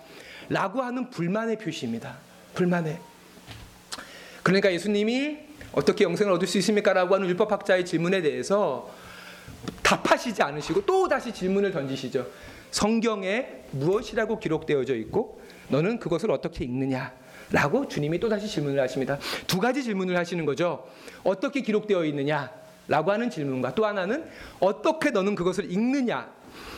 라고 0.49 0.83
하는 0.83 1.11
불만의 1.11 1.59
표시입니다. 1.59 2.17
불만의. 2.55 2.99
그러니까 4.43 4.73
예수님이 4.73 5.39
어떻게 5.73 6.05
영생을 6.05 6.33
얻을 6.33 6.49
수 6.49 6.59
있습니까? 6.59 6.93
라고 6.93 7.15
하는 7.15 7.29
율법 7.29 7.53
학자의 7.53 7.85
질문에 7.85 8.23
대해서 8.23 8.91
답하시지 9.83 10.43
않으시고 10.43 10.87
또 10.87 11.07
다시 11.07 11.33
질문을 11.33 11.71
던지시죠. 11.71 12.27
성경에 12.71 13.47
무엇이라고 13.71 14.41
기록되어져 14.41 14.97
있고 14.97 15.41
너는 15.69 15.99
그것을 15.99 16.31
어떻게 16.31 16.65
읽느냐? 16.65 17.13
라고 17.51 17.89
주님이 17.89 18.19
또 18.21 18.29
다시 18.29 18.47
질문을 18.47 18.81
하십니다. 18.83 19.19
두 19.47 19.59
가지 19.59 19.83
질문을 19.83 20.17
하시는 20.17 20.45
거죠. 20.45 20.87
어떻게 21.25 21.61
기록되어 21.61 22.05
있느냐? 22.07 22.51
라고 22.87 23.11
하는 23.11 23.31
질문과 23.31 23.75
또 23.75 23.87
하나는 23.87 24.25
어떻게 24.61 25.11
너는 25.11 25.35
그것을 25.35 25.71
읽느냐? 25.71 26.31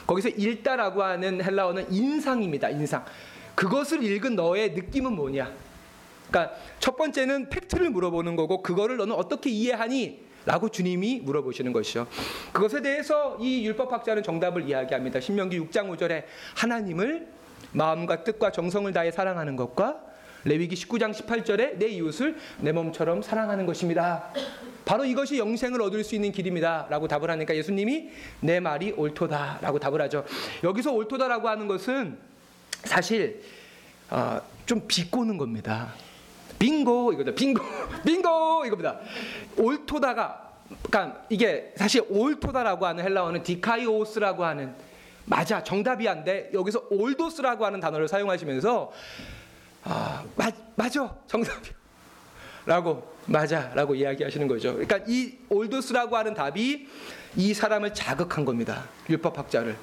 거기서 0.07 0.29
읽다라고 0.31 1.03
하는 1.03 1.43
헬라어는 1.43 1.93
인상입니다. 1.93 2.71
인상. 2.71 3.05
그것을 3.55 4.03
읽은 4.03 4.37
너의 4.37 4.73
느낌은 4.73 5.13
뭐냐? 5.13 5.53
그러니까 6.29 6.57
첫 6.79 6.97
번째는 6.97 7.51
팩트를 7.51 7.91
물어보는 7.91 8.37
거고 8.37 8.63
그거를 8.63 8.97
너는 8.97 9.15
어떻게 9.15 9.51
이해하니? 9.51 10.31
라고 10.47 10.69
주님이 10.71 11.21
물어보시는 11.21 11.73
것이죠. 11.73 12.07
그것에 12.53 12.81
대해서 12.81 13.37
이 13.41 13.67
율법학자는 13.67 14.23
정답을 14.23 14.69
이야기합니다. 14.69 15.21
신명기 15.21 15.61
6장 15.61 15.95
5절에 15.95 16.25
하나님을 16.57 17.29
마음과 17.73 18.25
뜻과 18.25 18.51
정성을 18.51 18.91
다해 18.93 19.11
사랑하는 19.11 19.57
것과 19.57 20.10
레위기 20.45 20.75
19장 20.75 21.13
18절에 21.13 21.77
내 21.77 21.89
이웃을 21.89 22.37
내 22.61 22.73
몸처럼 22.73 23.23
사랑하는 23.23 23.67
것입니다. 23.67 24.33
바로 24.85 25.05
이것이 25.05 25.39
영생을 25.39 25.81
얻을 25.83 26.03
수 26.05 26.15
있는 26.15 26.33
길입니다 26.33 26.87
라고 26.91 27.07
답을 27.07 27.31
하니까 27.31 27.55
예수님이 27.55 28.11
내 28.41 28.61
말이 28.61 28.93
옳도다 28.93 29.59
라고 29.61 29.79
답을 29.79 30.01
하죠. 30.03 30.25
여기서 30.65 30.93
옳도다라고 30.93 31.49
하는 31.49 31.67
것은 31.67 32.19
사실 32.85 33.43
어, 34.11 34.41
좀 34.67 34.83
비꼬는 34.87 35.37
겁니다. 35.37 35.95
빙고 36.59 37.13
이거죠. 37.13 37.35
빙고 37.35 37.63
빙고 38.05 38.65
이겁니다. 38.67 38.99
옳토다가 39.57 40.51
그러니까 40.83 41.23
이게 41.29 41.73
사실 41.77 42.05
옳토다라고 42.09 42.87
하는 42.87 43.05
헬라어는 43.05 43.43
δίκαιος라고 43.43 44.45
하는 44.45 44.75
맞아 45.25 45.63
정답인데 45.63 46.51
여기서 46.53 46.87
ὀρθῶς라고 46.91 47.65
하는 47.65 47.79
단어를 47.79 48.09
사용하시면서 48.09 48.91
아 49.85 50.25
맞, 50.37 50.55
맞아 50.77 51.15
정답이야. 51.27 51.73
라고 52.67 53.17
맞아 53.27 53.73
라고 53.75 53.95
이야기하시는 53.95 54.47
거죠. 54.49 54.73
그러니까 54.75 54.99
이 55.07 55.39
ὀρθῶς라고 55.49 56.17
하는 56.17 56.35
답이 56.35 56.89
이 57.37 57.55
사람을 57.55 57.95
자극한 57.95 58.45
겁니다. 58.45 58.85
율법학자를. 59.09 59.77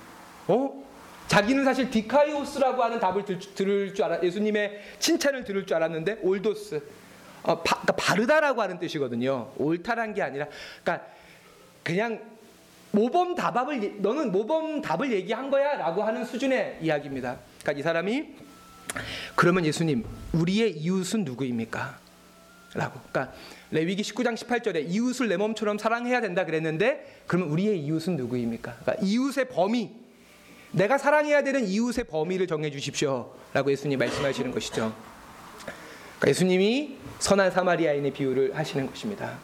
어? 0.48 0.88
자기는 1.27 1.66
사실 1.66 1.89
δίκαιος라고 1.90 2.82
하는 2.84 3.00
답을 3.00 3.25
들, 3.25 3.39
들을 3.39 3.94
줄 3.94 4.06
알아 4.06 4.24
예수님의 4.24 4.82
칭찬을 5.00 5.44
들을 5.44 5.66
줄 5.66 5.75
알았는데 5.75 6.20
ὀρθῶς. 6.22 6.82
어, 7.44 7.62
바, 7.63 7.82
그러니까 7.82 7.94
바르다라고 7.94 8.62
하는 8.62 8.80
뜻이거든요. 8.80 9.51
옳다란 9.58 10.13
게 10.13 10.22
아니라. 10.22 10.48
그러니까 10.84 11.08
그냥 11.84 12.22
모범 12.92 13.36
답을 13.36 14.01
너는 14.01 14.32
모범 14.32 14.82
답을 14.82 15.12
얘기한 15.12 15.50
거야라고 15.50 16.04
하는 16.04 16.24
수준의 16.25 16.80
이야기입니다. 16.82 17.38
그러니까 17.62 17.80
이 17.80 17.84
사람이 17.84 18.36
그러면 19.36 19.65
예수님 19.65 20.03
우리의 20.34 20.77
이웃은 20.77 21.24
누구입니까? 21.24 22.00
라고. 22.74 23.00
그러니까 23.12 23.34
레위기 23.72 24.01
19장 24.03 24.36
18절에 24.36 24.89
이웃을 24.89 25.29
내 25.29 25.38
몸처럼 25.38 25.77
사랑해야 25.77 26.22
된다 26.22 26.46
그랬는데 26.46 27.24
그러면 27.27 27.50
우리의 27.50 27.79
이웃은 27.79 28.17
누구입니까? 28.17 28.77
그러니까 28.82 29.06
이웃의 29.06 29.50
범위 29.50 29.91
내가 30.72 30.98
사랑해야 30.98 31.44
되는 31.44 31.65
이웃의 31.65 32.06
범위를 32.06 32.48
정해 32.48 32.70
주십시오라고 32.70 33.72
예수님 33.72 34.00
말씀하시는 34.00 34.51
것이죠. 34.51 34.94
그러니까 36.20 36.29
예수님이 36.29 36.98
선한 37.20 37.51
사마리아인의 37.51 38.12
비유를 38.12 38.56
하시는 38.56 38.86
것입니다. 38.86 39.38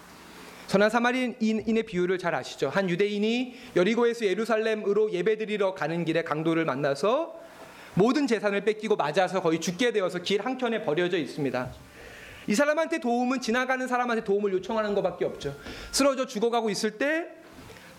선한 0.67 0.89
사마리인의 0.89 1.83
비유를 1.83 2.17
잘 2.17 2.35
아시죠? 2.35 2.69
한 2.69 2.89
유대인이 2.89 3.55
여리고에서 3.75 4.25
예루살렘으로 4.25 5.11
예배드리러 5.11 5.75
가는 5.75 6.03
길에 6.05 6.23
강도를 6.23 6.65
만나서 6.65 7.42
모든 7.95 8.27
재산을 8.27 8.61
뺏기고 8.61 8.95
맞아서 8.95 9.41
거의 9.41 9.59
죽게 9.59 9.91
되어서 9.91 10.19
길 10.19 10.43
한켠에 10.45 10.83
버려져 10.83 11.17
있습니다. 11.17 11.71
이 12.47 12.55
사람한테 12.55 12.99
도움은 12.99 13.41
지나가는 13.41 13.87
사람한테 13.87 14.23
도움을 14.23 14.51
요청하는 14.53 14.95
것밖에 14.95 15.25
없죠. 15.25 15.55
쓰러져 15.91 16.25
죽어가고 16.25 16.69
있을 16.69 16.97
때 16.97 17.27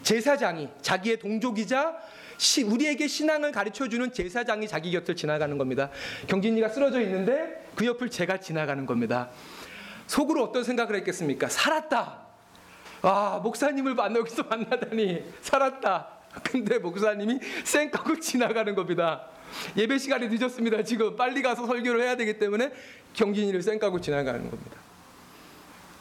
제사장이 0.02 0.68
자기의 0.82 1.18
동족이자 1.18 1.96
시, 2.36 2.62
우리에게 2.62 3.06
신앙을 3.06 3.52
가르쳐 3.52 3.88
주는 3.88 4.12
제사장이 4.12 4.68
자기 4.68 4.90
곁을 4.90 5.16
지나가는 5.16 5.56
겁니다. 5.56 5.90
경진이가 6.26 6.68
쓰러져 6.68 7.00
있는데 7.00 7.64
그 7.74 7.86
옆을 7.86 8.10
제가 8.10 8.38
지나가는 8.40 8.84
겁니다. 8.84 9.30
속으로 10.06 10.42
어떤 10.42 10.64
생각을 10.64 10.96
했겠습니까? 10.96 11.48
살았다. 11.48 12.24
아, 13.02 13.40
목사님을 13.42 13.94
만나 13.94 14.18
여기서 14.18 14.42
만나다니 14.42 15.24
살았다. 15.40 16.08
근데 16.42 16.78
목사님이 16.78 17.38
쌩 17.64 17.90
까고 17.90 18.18
지나가는 18.18 18.74
겁니다. 18.74 19.28
예배 19.76 19.98
시간이 19.98 20.28
늦었습니다. 20.28 20.82
지금 20.82 21.16
빨리 21.16 21.42
가서 21.42 21.66
설교를 21.66 22.02
해야 22.02 22.16
되기 22.16 22.38
때문에 22.38 22.72
경진이를 23.14 23.62
쌩까고 23.62 24.00
지나가는 24.00 24.50
겁니다. 24.50 24.76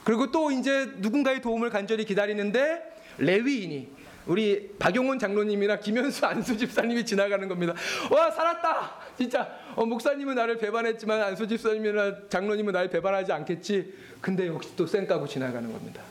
그리고 0.03 0.31
또 0.31 0.51
이제 0.51 0.91
누군가의 0.97 1.41
도움을 1.41 1.69
간절히 1.69 2.05
기다리는데 2.05 2.81
레위인이 3.17 4.03
우리 4.25 4.69
박용훈 4.79 5.19
장로님이나 5.19 5.79
김현수 5.79 6.25
안수 6.27 6.57
집사님이 6.57 7.05
지나가는 7.05 7.47
겁니다. 7.47 7.73
와 8.09 8.31
살았다. 8.31 8.95
진짜 9.17 9.49
어, 9.75 9.85
목사님은 9.85 10.35
나를 10.35 10.57
배반했지만 10.57 11.21
안수 11.21 11.47
집사님이나 11.47 12.29
장로님은 12.29 12.73
나를 12.73 12.89
배반하지 12.89 13.31
않겠지. 13.31 13.93
근데 14.21 14.47
역시 14.47 14.75
또 14.75 14.87
쌩까고 14.87 15.27
지나가는 15.27 15.71
겁니다. 15.71 16.01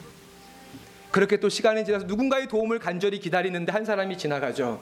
그렇게 1.11 1.39
또 1.39 1.49
시간이 1.49 1.85
지나서 1.85 2.07
누군가의 2.07 2.49
도움을 2.49 2.79
간절히 2.79 3.19
기다리는데 3.19 3.73
한 3.73 3.85
사람이 3.85 4.17
지나가죠. 4.17 4.81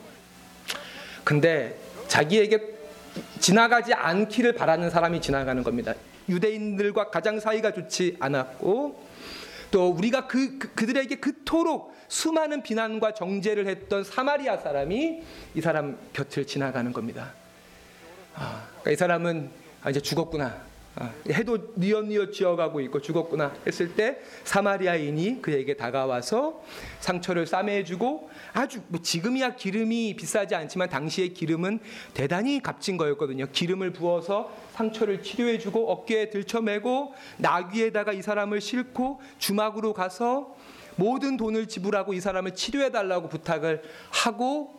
근데 1.24 1.76
자기에게 2.10 2.60
지나가지 3.38 3.94
않기를 3.94 4.52
바라는 4.52 4.90
사람이 4.90 5.20
지나가는 5.20 5.62
겁니다. 5.62 5.94
유대인들과 6.28 7.10
가장 7.10 7.40
사이가 7.40 7.72
좋지 7.72 8.16
않았고 8.20 9.08
또 9.70 9.88
우리가 9.90 10.26
그, 10.26 10.58
그 10.58 10.86
들에게 10.86 11.16
그토록 11.16 11.94
수많은 12.08 12.62
비난과 12.62 13.14
정죄를 13.14 13.68
했던 13.68 14.02
사마리아 14.02 14.58
사람이 14.58 15.22
이 15.54 15.60
사람 15.60 15.96
곁을 16.12 16.46
지나가는 16.46 16.92
겁니다. 16.92 17.32
아, 18.34 18.66
그러니까 18.70 18.90
이 18.90 18.96
사람은 18.96 19.50
아, 19.82 19.90
이제 19.90 20.00
죽었구나. 20.00 20.69
아, 20.96 21.12
해도 21.28 21.72
뉘엿뉘엿 21.76 22.32
지어가고 22.32 22.80
있고 22.80 23.00
죽었구나 23.00 23.54
했을 23.66 23.94
때 23.94 24.18
사마리아인이 24.42 25.40
그에게 25.40 25.74
다가와서 25.74 26.62
상처를 26.98 27.46
싸매주고 27.46 28.28
아주 28.52 28.82
뭐 28.88 29.00
지금이야 29.00 29.54
기름이 29.54 30.16
비싸지 30.16 30.56
않지만 30.56 30.88
당시의 30.88 31.32
기름은 31.32 31.78
대단히 32.12 32.60
값진 32.60 32.96
거였거든요. 32.96 33.46
기름을 33.52 33.92
부어서 33.92 34.52
상처를 34.72 35.22
치료해주고 35.22 35.90
어깨에 35.92 36.30
들쳐매고 36.30 37.14
나귀에다가 37.38 38.12
이 38.12 38.20
사람을 38.20 38.60
싣고 38.60 39.20
주막으로 39.38 39.92
가서 39.92 40.56
모든 40.96 41.36
돈을 41.36 41.68
지불하고 41.68 42.14
이 42.14 42.20
사람을 42.20 42.54
치료해달라고 42.54 43.28
부탁을 43.28 43.82
하고 44.10 44.74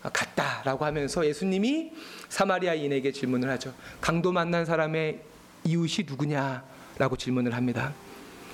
갔다라고 0.00 0.84
하면서 0.84 1.26
예수님이 1.26 1.92
사마리아인에게 2.28 3.10
질문을 3.10 3.50
하죠. 3.50 3.74
강도 4.00 4.30
만난 4.30 4.64
사람의 4.64 5.20
이웃이 5.66 6.06
누구냐라고 6.06 7.16
질문을 7.16 7.54
합니다. 7.54 7.92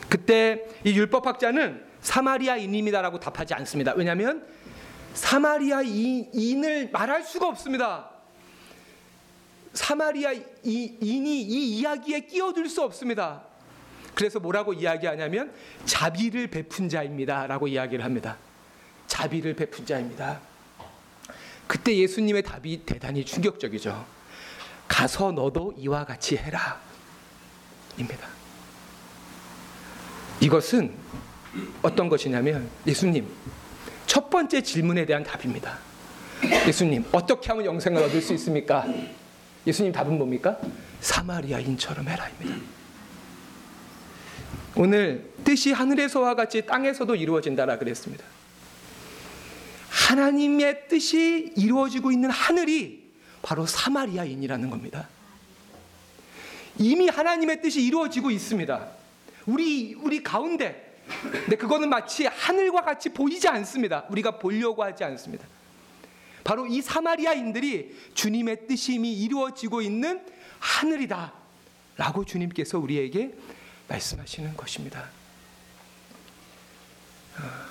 그때 0.08 0.64
이 0.84 0.92
율법학자는 0.92 1.84
사마리아인입니다라고 2.00 3.20
답하지 3.20 3.54
않습니다. 3.54 3.92
왜냐하면 3.94 4.44
사마리아인을 5.14 6.90
말할 6.90 7.22
수가 7.22 7.48
없습니다. 7.48 8.10
사마리아인이 9.74 10.42
이 11.02 11.78
이야기에 11.78 12.20
끼어들 12.26 12.68
수 12.68 12.82
없습니다. 12.82 13.42
그래서 14.14 14.38
뭐라고 14.40 14.74
이야기하냐면 14.74 15.52
자비를 15.84 16.48
베푼 16.48 16.88
자입니다라고 16.88 17.68
이야기를 17.68 18.04
합니다. 18.04 18.36
자비를 19.06 19.54
베푼 19.54 19.86
자입니다. 19.86 20.40
그때 21.66 21.96
예수님의 21.96 22.42
답이 22.42 22.84
대단히 22.84 23.24
충격적이죠. 23.24 24.04
가서 24.88 25.32
너도 25.32 25.72
이와 25.78 26.04
같이 26.04 26.36
해라. 26.36 26.78
입니다. 27.98 28.28
이것은 30.40 30.92
어떤 31.82 32.08
것이냐면 32.08 32.68
예수님 32.86 33.28
첫 34.06 34.28
번째 34.30 34.62
질문에 34.62 35.06
대한 35.06 35.22
답입니다. 35.22 35.78
예수님 36.66 37.04
어떻게 37.12 37.48
하면 37.48 37.64
영생을 37.64 38.02
얻을 38.02 38.20
수 38.20 38.32
있습니까? 38.34 38.86
예수님 39.66 39.92
답은 39.92 40.18
뭡니까? 40.18 40.58
사마리아인처럼 41.00 42.08
해라입니다. 42.08 42.56
오늘 44.74 45.30
뜻이 45.44 45.72
하늘에서와 45.72 46.34
같이 46.34 46.64
땅에서도 46.66 47.14
이루어진다라 47.14 47.78
그랬습니다. 47.78 48.24
하나님의 49.90 50.88
뜻이 50.88 51.52
이루어지고 51.56 52.10
있는 52.10 52.30
하늘이 52.30 53.02
바로 53.42 53.66
사마리아인이라는 53.66 54.70
겁니다. 54.70 55.08
이미 56.78 57.08
하나님의 57.08 57.60
뜻이 57.62 57.82
이루어지고 57.82 58.30
있습니다. 58.30 58.88
우리 59.46 59.94
우리 59.94 60.22
가운데. 60.22 61.00
근데 61.30 61.56
그거는 61.56 61.88
마치 61.88 62.26
하늘과 62.26 62.82
같이 62.82 63.10
보이지 63.10 63.48
않습니다. 63.48 64.06
우리가 64.08 64.38
보려고 64.38 64.82
하지 64.82 65.04
않습니다. 65.04 65.46
바로 66.44 66.66
이 66.66 66.80
사마리아인들이 66.80 67.96
주님의 68.14 68.66
뜻이 68.66 68.94
이미 68.94 69.12
이루어지고 69.12 69.82
있는 69.82 70.24
하늘이다. 70.58 71.32
라고 71.96 72.24
주님께서 72.24 72.78
우리에게 72.78 73.34
말씀하시는 73.88 74.56
것입니다. 74.56 75.10
아, 77.36 77.66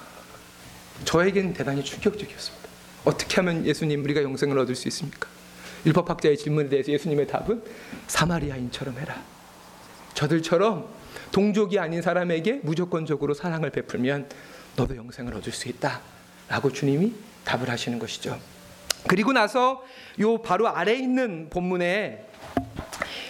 저에겐 1.06 1.54
대단히 1.54 1.84
충격적이었습니다. 1.84 2.70
어떻게 3.06 3.36
하면 3.38 3.66
예수님 3.66 4.04
우리가 4.04 4.22
영생을 4.22 4.58
얻을 4.60 4.76
수 4.76 4.88
있습니까? 4.90 5.28
율법학자의 5.86 6.38
질문에 6.38 6.70
대해서 6.70 6.92
예수님의 6.92 7.28
답은 7.28 7.64
사마리아인처럼 8.08 8.98
해라. 9.00 9.22
저들처럼 10.14 10.88
동족이 11.32 11.80
아닌 11.80 12.02
사람에게 12.02 12.62
무조건적으로 12.64 13.34
사랑을 13.34 13.70
베풀면 13.70 14.30
너도 14.76 14.96
영생을 14.96 15.34
얻을 15.36 15.52
수 15.52 15.70
있다. 15.70 16.02
라고 16.48 16.72
주님이 16.72 17.14
답을 17.46 17.70
하시는 17.70 17.98
것이죠. 17.98 18.38
그리고 19.08 19.34
나서 19.34 19.84
요 20.20 20.42
바로 20.42 20.68
아래 20.68 20.94
있는 20.94 21.50
본문에 21.50 22.28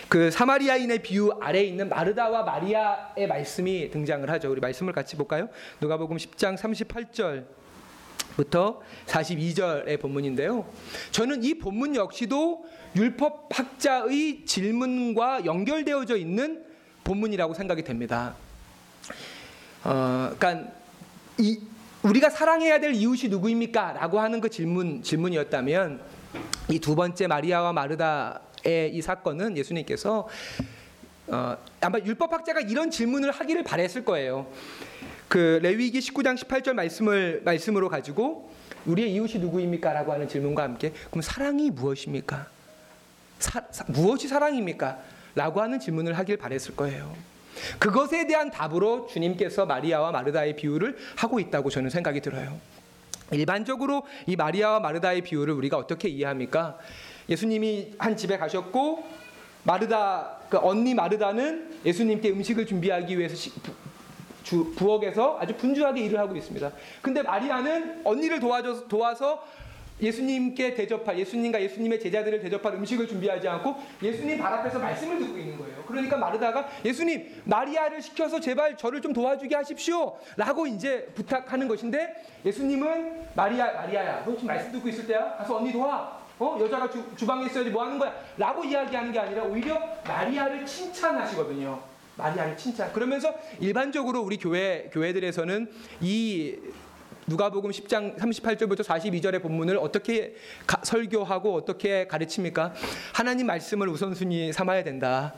그 0.09 0.29
사마리아인의 0.29 1.03
비유 1.03 1.31
아래에 1.39 1.63
있는 1.63 1.87
마르다와 1.87 2.43
마리아의 2.43 3.27
말씀이 3.27 3.89
등장을 3.91 4.29
하죠. 4.29 4.51
우리 4.51 4.59
말씀을 4.59 4.91
같이 4.91 5.15
볼까요? 5.15 5.47
누가복음 5.79 6.17
10장 6.17 6.57
38절 6.57 7.45
부터 8.35 8.81
42절의 9.07 9.99
본문인데요. 9.99 10.65
저는 11.11 11.43
이 11.43 11.55
본문 11.55 11.95
역시도 11.95 12.65
율법 12.95 13.49
학자의 13.51 14.45
질문과 14.45 15.45
연결되어져 15.45 16.17
있는 16.17 16.63
본문이라고 17.03 17.53
생각이 17.53 17.83
됩니다. 17.83 18.35
어, 19.83 20.31
그러니까 20.37 20.71
이 21.37 21.59
우리가 22.03 22.29
사랑해야 22.29 22.79
될 22.79 22.93
이웃이 22.93 23.29
누구입니까?라고 23.29 24.19
하는 24.19 24.41
그 24.41 24.49
질문 24.49 25.03
질문이었다면 25.03 26.01
이 26.69 26.79
두 26.79 26.95
번째 26.95 27.27
마리아와 27.27 27.73
마르다의 27.73 28.91
이 28.93 29.01
사건은 29.01 29.57
예수님께서 29.57 30.27
어, 31.27 31.57
아마 31.79 31.99
율법학자가 31.99 32.61
이런 32.61 32.89
질문을 32.91 33.31
하기를 33.31 33.63
바랬을 33.63 34.03
거예요. 34.05 34.47
그 35.31 35.59
레위기 35.61 35.99
19장 35.99 36.37
18절 36.37 36.73
말씀을 36.73 37.41
말씀으로 37.45 37.87
가지고 37.87 38.51
우리의 38.85 39.13
이웃이 39.13 39.35
누구입니까라고 39.35 40.11
하는 40.11 40.27
질문과 40.27 40.61
함께 40.61 40.91
그럼 41.09 41.21
사랑이 41.21 41.71
무엇입니까? 41.71 42.47
사, 43.39 43.63
사, 43.71 43.85
무엇이 43.87 44.27
사랑입니까? 44.27 44.99
라고 45.35 45.61
하는 45.61 45.79
질문을 45.79 46.17
하길 46.17 46.35
바랬을 46.35 46.75
거예요. 46.75 47.15
그것에 47.79 48.27
대한 48.27 48.51
답으로 48.51 49.07
주님께서 49.07 49.65
마리아와 49.65 50.11
마르다의 50.11 50.57
비유를 50.57 50.97
하고 51.15 51.39
있다고 51.39 51.69
저는 51.69 51.89
생각이 51.89 52.19
들어요. 52.19 52.59
일반적으로 53.31 54.03
이 54.27 54.35
마리아와 54.35 54.81
마르다의 54.81 55.21
비유를 55.21 55.53
우리가 55.53 55.77
어떻게 55.77 56.09
이해합니까? 56.09 56.77
예수님이 57.29 57.93
한 57.97 58.17
집에 58.17 58.37
가셨고 58.37 59.07
마르다 59.63 60.39
그 60.49 60.57
언니 60.57 60.93
마르다는 60.93 61.79
예수님께 61.85 62.31
음식을 62.31 62.65
준비하기 62.65 63.17
위해서 63.17 63.49
주, 64.43 64.73
부엌에서 64.75 65.37
아주 65.39 65.55
분주하게 65.55 66.01
일을 66.01 66.19
하고 66.19 66.35
있습니다. 66.35 66.71
근데 67.01 67.21
마리아는 67.21 68.01
언니를 68.03 68.39
도와줘서 68.39 68.87
도와서 68.87 69.43
예수님께 70.01 70.73
대접할 70.73 71.17
예수님과 71.19 71.61
예수님의 71.61 71.99
제자들을 71.99 72.39
대접할 72.41 72.73
음식을 72.73 73.07
준비하지 73.07 73.47
않고 73.47 73.75
예수님 74.01 74.39
발 74.39 74.53
앞에서 74.53 74.79
말씀을 74.79 75.19
듣고 75.19 75.37
있는 75.37 75.57
거예요. 75.57 75.83
그러니까 75.87 76.17
마르다가 76.17 76.67
예수님 76.83 77.43
마리아를 77.45 78.01
시켜서 78.01 78.39
제발 78.39 78.75
저를 78.77 79.01
좀 79.01 79.13
도와주게 79.13 79.55
하십시오라고 79.55 80.67
이제 80.67 81.07
부탁하는 81.13 81.67
것인데 81.67 82.15
예수님은 82.45 83.27
마리아 83.35 83.71
마리아야 83.73 84.23
너 84.25 84.33
지금 84.33 84.47
말씀 84.47 84.71
듣고 84.71 84.89
있을 84.89 85.05
때야 85.05 85.35
가서 85.37 85.57
언니 85.57 85.71
도와 85.71 86.19
어 86.39 86.57
여자가 86.59 86.89
주, 86.89 87.05
주방에 87.15 87.45
있어야지 87.45 87.69
뭐 87.69 87.83
하는 87.83 87.99
거야 87.99 88.11
라고 88.37 88.63
이야기하는 88.63 89.11
게 89.11 89.19
아니라 89.19 89.43
오히려 89.43 89.79
마리아를 90.07 90.65
칭찬하시거든요. 90.65 91.90
마리아를 92.21 92.55
칭찬. 92.55 92.93
그러면서 92.93 93.33
일반적으로 93.59 94.21
우리 94.21 94.37
교회 94.37 94.89
교회들에서는 94.93 95.71
이 96.01 96.55
누가복음 97.27 97.71
10장 97.71 98.17
38절부터 98.17 98.83
42절의 98.83 99.41
본문을 99.41 99.77
어떻게 99.77 100.35
가, 100.67 100.81
설교하고 100.83 101.55
어떻게 101.55 102.07
가르칩니까? 102.07 102.73
하나님 103.13 103.47
말씀을 103.47 103.87
우선순위 103.89 104.53
삼아야 104.53 104.83
된다. 104.83 105.33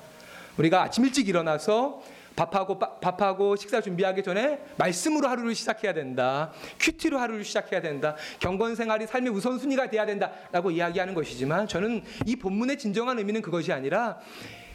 우리가 0.58 0.84
아침 0.84 1.06
일찍 1.06 1.28
일어나서 1.28 2.02
밥하고 2.36 2.80
밥하고 2.80 3.56
식사 3.56 3.80
준비하기 3.80 4.24
전에 4.24 4.60
말씀으로 4.78 5.28
하루를 5.28 5.54
시작해야 5.54 5.94
된다. 5.94 6.52
큐티로 6.80 7.20
하루를 7.20 7.44
시작해야 7.44 7.82
된다. 7.82 8.16
경건 8.40 8.76
생활이 8.76 9.06
삶의 9.06 9.32
우선순위가 9.32 9.90
돼야 9.90 10.06
된다라고 10.06 10.72
이야기하는 10.72 11.14
것이지만 11.14 11.68
저는 11.68 12.04
이 12.26 12.36
본문의 12.36 12.78
진정한 12.80 13.20
의미는 13.20 13.42
그것이 13.42 13.72
아니라 13.72 14.20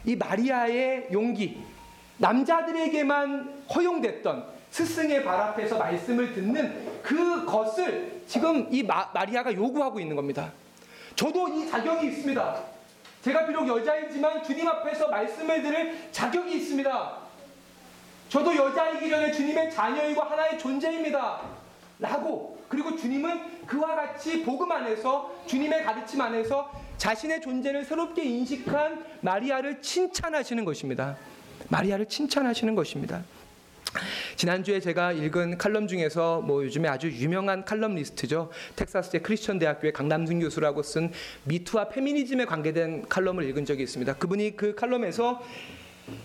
이 0.05 0.15
마리아의 0.15 1.09
용기 1.11 1.61
남자들에게만 2.19 3.63
허용됐던 3.73 4.45
스승의 4.71 5.23
발 5.23 5.39
앞에서 5.39 5.77
말씀을 5.77 6.33
듣는 6.33 7.01
그것을 7.01 8.21
지금 8.27 8.67
이 8.71 8.83
마, 8.83 9.09
마리아가 9.13 9.53
요구하고 9.53 9.99
있는 9.99 10.15
겁니다. 10.15 10.51
저도 11.15 11.47
이 11.47 11.67
자격이 11.67 12.07
있습니다. 12.07 12.63
제가 13.23 13.47
비록 13.47 13.67
여자이지만 13.67 14.43
주님 14.43 14.67
앞에서 14.67 15.07
말씀을 15.07 15.61
들을 15.61 15.97
자격이 16.11 16.55
있습니다. 16.55 17.17
저도 18.29 18.55
여자이기 18.55 19.09
전에 19.09 19.31
주님의 19.31 19.71
자녀이고 19.71 20.21
하나의 20.21 20.59
존재입니다. 20.59 21.41
라고 21.97 22.59
그리고 22.69 22.95
주님은 22.95 23.65
그와 23.65 23.95
같이 23.95 24.43
복음 24.43 24.71
안에서 24.71 25.33
주님의 25.47 25.83
가르침 25.83 26.21
안에서 26.21 26.71
자신의 26.97 27.41
존재를 27.41 27.83
새롭게 27.83 28.23
인식한 28.23 29.03
마리아를 29.21 29.81
칭찬하시는 29.81 30.63
것입니다. 30.63 31.17
마리아를 31.67 32.05
칭찬하시는 32.07 32.73
것입니다. 32.75 33.23
지난주에 34.35 34.79
제가 34.79 35.11
읽은 35.11 35.57
칼럼 35.57 35.87
중에서 35.87 36.41
뭐 36.41 36.63
요즘에 36.63 36.87
아주 36.87 37.11
유명한 37.11 37.65
칼럼니스트죠. 37.65 38.49
텍사스의 38.75 39.23
크리스천 39.23 39.59
대학교의 39.59 39.93
강남순 39.93 40.39
교수라고 40.39 40.83
쓴 40.83 41.11
미투와 41.45 41.89
페미니즘에 41.89 42.45
관계된 42.45 43.09
칼럼을 43.09 43.43
읽은 43.49 43.65
적이 43.65 43.83
있습니다. 43.83 44.15
그분이 44.15 44.55
그 44.55 44.75
칼럼에서 44.75 45.43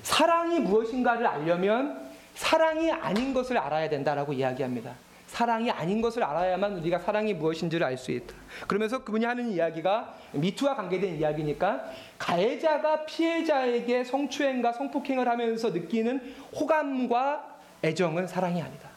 사랑이 0.03 0.61
무엇인가를 0.61 1.27
알려면 1.27 1.99
사랑이 2.35 2.90
아닌 2.90 3.33
것을 3.33 3.59
알아야 3.59 3.88
된다라고 3.88 4.33
이야기합니다. 4.33 4.94
사랑이 5.35 5.68
아닌 5.68 6.01
것을 6.01 6.23
알아야만 6.23 6.79
우리가 6.79 7.01
사랑이 7.01 7.35
무엇인지를 7.35 7.85
알 7.85 7.99
수 7.99 8.12
있다. 8.12 8.33
그러면서 8.68 9.03
그분이 9.03 9.25
하는 9.25 9.51
이야기가 9.51 10.14
미투와 10.33 10.77
관계된 10.77 11.18
이야기니까 11.18 11.90
가해자가 12.18 13.05
피해자에게 13.05 14.05
성추행과 14.05 14.73
성폭행을 14.73 15.29
하면서 15.29 15.70
느끼는 15.70 16.37
호감과 16.55 17.57
애정은 17.83 18.29
사랑이 18.29 18.62
아니다. 18.62 18.88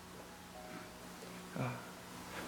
어. 1.57 1.71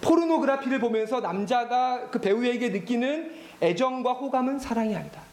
포르노그라피를 0.02 0.80
보면서 0.80 1.20
남자가 1.20 2.10
그 2.12 2.22
배우에게 2.22 2.70
느끼는 2.70 3.34
애정과 3.62 4.14
호감은 4.14 4.60
사랑이 4.60 4.96
아니다. 4.96 5.29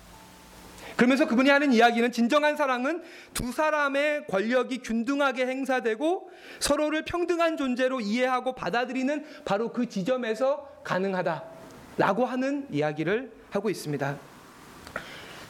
그러면서 0.97 1.27
그분이 1.27 1.51
하는 1.51 1.73
이야기는 1.73 2.11
진정한 2.11 2.57
사랑은 2.57 3.03
두 3.35 3.53
사람의 3.53 4.27
권력이 4.29 4.79
균등하게 4.79 5.47
행사되고 5.47 6.31
서로를 6.59 7.05
평등한 7.05 7.57
존재로 7.59 8.01
이해하고 8.01 8.55
받아들이는 8.55 9.25
바로 9.45 9.73
그 9.73 9.89
지점에서 9.89 10.81
가능하다라고 10.85 12.25
하는 12.25 12.67
이야기를 12.71 13.31
하고 13.51 13.69
있습니다. 13.69 14.19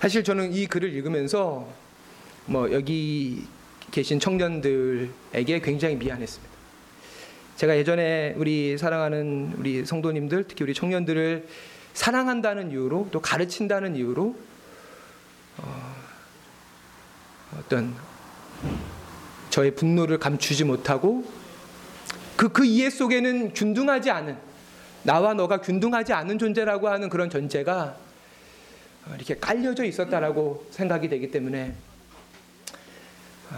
사실 0.01 0.25
저는 0.25 0.53
이 0.53 0.67
글을 0.67 0.93
읽으면서 0.93 1.67
뭐 2.47 2.73
여기 2.73 3.45
계신 3.93 4.19
청년들에게 4.19 5.61
굉장히 5.61 5.95
미안했습니다. 5.97 6.57
제가 7.57 7.77
예전에 7.77 8.35
우리 8.37 8.77
사랑하는 8.77 9.55
우리 9.57 9.87
성도님들, 9.87 10.45
특히 10.47 10.65
우리 10.65 10.75
청년들을 10.75 11.47
사랑한다는 11.95 12.73
이유로 12.73 13.09
또 13.11 13.21
가르친다는 13.21 13.97
이유로 13.97 14.37
어, 15.59 15.95
어떤 17.59 17.95
저의 19.51 19.75
분노를 19.75 20.19
감추지 20.19 20.65
못하고 20.65 21.25
그, 22.37 22.51
그 22.51 22.65
이해 22.65 22.91
속에는 22.91 23.55
균등하지 23.55 24.11
않은 24.11 24.37
나와 25.03 25.35
너가 25.35 25.61
균등하지 25.61 26.13
않은 26.13 26.39
존재라고 26.39 26.89
하는 26.89 27.09
그런 27.09 27.31
전제가 27.31 27.97
이렇게 29.15 29.37
깔려져 29.39 29.85
있었다라고 29.85 30.67
생각이 30.71 31.09
되기 31.09 31.31
때문에 31.31 31.75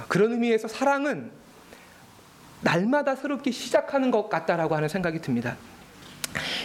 그런 0.08 0.32
의미에서 0.32 0.68
사랑은 0.68 1.30
날마다 2.60 3.16
새롭게 3.16 3.50
시작하는 3.50 4.10
것 4.10 4.28
같다라고 4.28 4.74
하는 4.74 4.88
생각이 4.88 5.20
듭니다. 5.20 5.56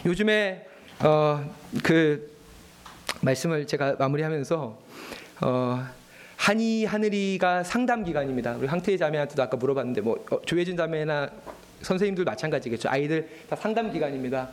요즘에 0.05 0.67
어, 0.99 1.49
그 1.81 2.31
말씀을 3.21 3.67
제가 3.67 3.95
마무리하면서 3.97 4.82
어, 5.41 5.83
한이 6.37 6.85
하늘이가 6.85 7.63
상담 7.63 8.03
기간입니다. 8.03 8.55
우리 8.57 8.67
황태희 8.67 8.97
자매한테도 8.97 9.41
아까 9.41 9.57
물어봤는데 9.57 10.01
뭐 10.01 10.23
어, 10.31 10.41
조혜진 10.41 10.77
자매나 10.77 11.29
선생님들 11.81 12.23
마찬가지겠죠. 12.23 12.89
아이들 12.89 13.29
다 13.49 13.55
상담 13.55 13.91
기간입니다. 13.91 14.49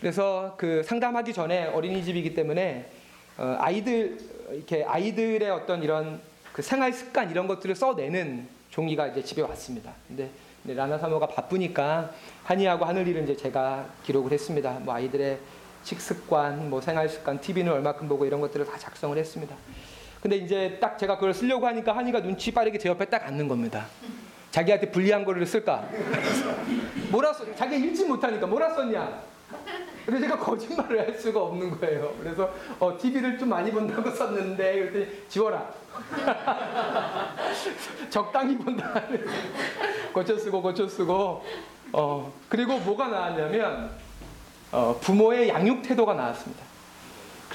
그래서 0.00 0.54
그 0.56 0.82
상담하기 0.84 1.32
전에 1.32 1.66
어린이집이기 1.66 2.34
때문에 2.34 2.90
어, 3.38 3.56
아이들 3.58 4.18
이렇게 4.52 4.84
아이들의 4.84 5.50
어떤 5.50 5.82
이런 5.82 6.20
그 6.52 6.62
생활 6.62 6.92
습관 6.92 7.30
이런 7.30 7.46
것들을 7.46 7.74
써내는 7.74 8.48
종이가 8.70 9.08
이제 9.08 9.22
집에 9.22 9.42
왔습니다. 9.42 9.92
근데 10.08 10.30
라나 10.64 10.98
사모가 10.98 11.28
바쁘니까 11.28 12.10
한이하고 12.44 12.84
하늘이를 12.84 13.24
이제 13.24 13.36
제가 13.36 13.86
기록을 14.04 14.32
했습니다. 14.32 14.78
뭐 14.80 14.94
아이들의 14.94 15.38
식습관, 15.84 16.68
뭐 16.68 16.80
생활 16.80 17.08
습관, 17.08 17.40
TV는 17.40 17.72
얼마큼 17.72 18.08
보고 18.08 18.24
이런 18.24 18.40
것들을 18.40 18.66
다 18.66 18.76
작성을 18.76 19.16
했습니다. 19.16 19.54
근데 20.26 20.38
이제 20.38 20.76
딱 20.80 20.98
제가 20.98 21.14
그걸 21.14 21.32
쓰려고 21.32 21.68
하니까 21.68 21.96
한이가 21.96 22.20
눈치 22.20 22.50
빠르게 22.50 22.78
제 22.78 22.88
옆에 22.88 23.04
딱 23.04 23.24
앉는 23.28 23.46
겁니다. 23.46 23.86
자기한테 24.50 24.90
불리한 24.90 25.24
거를 25.24 25.46
쓸까? 25.46 25.88
뭐라 27.12 27.32
써? 27.32 27.44
자기 27.54 27.76
읽지 27.76 28.06
못하니까 28.06 28.44
뭐라 28.44 28.74
썼냐? 28.74 29.22
근데 30.04 30.20
제가 30.22 30.36
거짓말을 30.36 31.06
할 31.06 31.14
수가 31.14 31.44
없는 31.44 31.78
거예요. 31.78 32.12
그래서 32.20 32.52
어, 32.80 32.98
TV를 32.98 33.38
좀 33.38 33.50
많이 33.50 33.70
본다고 33.70 34.10
썼는데 34.10 34.90
그랬더니 34.90 35.28
지워라. 35.28 35.64
적당히 38.10 38.58
본다. 38.58 39.00
고쳐 40.12 40.36
쓰고 40.36 40.60
고쳐 40.60 40.88
쓰고 40.88 41.44
어 41.92 42.32
그리고 42.48 42.80
뭐가 42.80 43.06
나왔냐면 43.06 43.92
어, 44.72 44.98
부모의 45.00 45.50
양육 45.50 45.82
태도가 45.82 46.14
나왔습니다. 46.14 46.65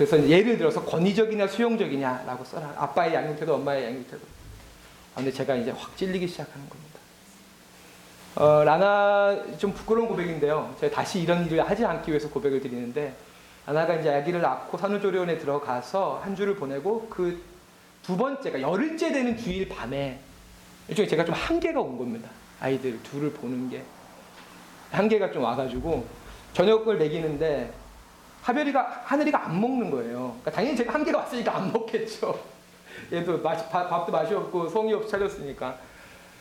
그래서 0.06 0.28
예를 0.28 0.58
들어서 0.58 0.84
권위적이냐 0.84 1.48
수용적이냐라고 1.48 2.44
써라. 2.44 2.74
아빠의 2.78 3.14
양육 3.14 3.40
태도, 3.40 3.56
엄마의 3.56 3.86
양육 3.86 4.10
태도. 4.10 4.24
아, 5.14 5.18
근데 5.18 5.32
제가 5.32 5.56
이제 5.56 5.72
확 5.72 5.96
찔리기 5.98 6.28
시작하는 6.28 6.68
겁니다. 6.70 6.92
어, 8.36 8.64
라나 8.64 9.58
좀 9.58 9.74
부끄러운 9.74 10.08
고백인데요. 10.08 10.76
제가 10.80 10.96
다시 10.96 11.22
이런 11.22 11.46
일을 11.46 11.70
하지 11.70 11.86
않기 11.86 12.10
위해서 12.12 12.30
고백을 12.30 12.62
드리는데 12.62 13.14
라나가 13.66 13.96
이제 13.96 14.10
아기를 14.10 14.42
낳고 14.42 14.78
산후조리원에 14.78 15.38
들어가서 15.38 16.22
한 16.24 16.36
주를 16.36 16.56
보내고 16.56 17.08
그 17.10 17.52
두 18.04 18.18
번째가 18.18 18.62
열흘째 18.62 19.12
되는 19.12 19.38
주일 19.38 19.70
밤에 19.70 20.20
일종의 20.88 21.08
제가 21.08 21.24
좀 21.24 21.36
한계가 21.36 21.80
온 21.80 21.98
겁니다. 21.98 22.30
아이들 22.60 23.02
둘을 23.04 23.32
보는 23.32 23.70
게 23.70 23.84
한계가 24.92 25.32
좀 25.32 25.44
와가지고 25.44 26.06
저녁을 26.54 26.98
먹이는데 26.98 27.72
하별이가 28.42 29.04
하늘이가 29.06 29.46
안 29.46 29.62
먹는 29.62 29.92
거예요. 29.92 30.38
그러니까 30.42 30.52
당연히 30.52 30.76
제가 30.76 30.94
한계가 30.94 31.20
왔으니까 31.20 31.56
안 31.56 31.72
먹겠죠. 31.72 32.40
얘도 33.12 33.40
맛이, 33.40 33.68
밥, 33.70 33.90
밥도 33.90 34.12
맛이 34.12 34.34
없고 34.34 34.70
성의 34.70 34.94
없이 34.94 35.10
차렸으니까. 35.12 35.78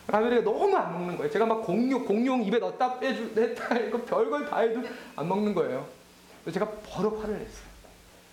하별이가 0.07 0.43
너무 0.43 0.75
안 0.75 0.91
먹는 0.91 1.17
거예요. 1.17 1.31
제가 1.31 1.45
막 1.45 1.61
공룡, 1.61 2.05
공룡 2.05 2.43
입에 2.43 2.57
넣었다 2.59 2.99
빼주, 2.99 3.31
냈다 3.35 3.77
이거 3.77 4.03
별걸 4.03 4.49
다 4.49 4.59
해도 4.59 4.81
안 5.15 5.27
먹는 5.27 5.53
거예요. 5.53 5.85
그래서 6.43 6.59
제가 6.59 6.71
버럭 6.87 7.21
화를 7.21 7.37
냈어요. 7.37 7.71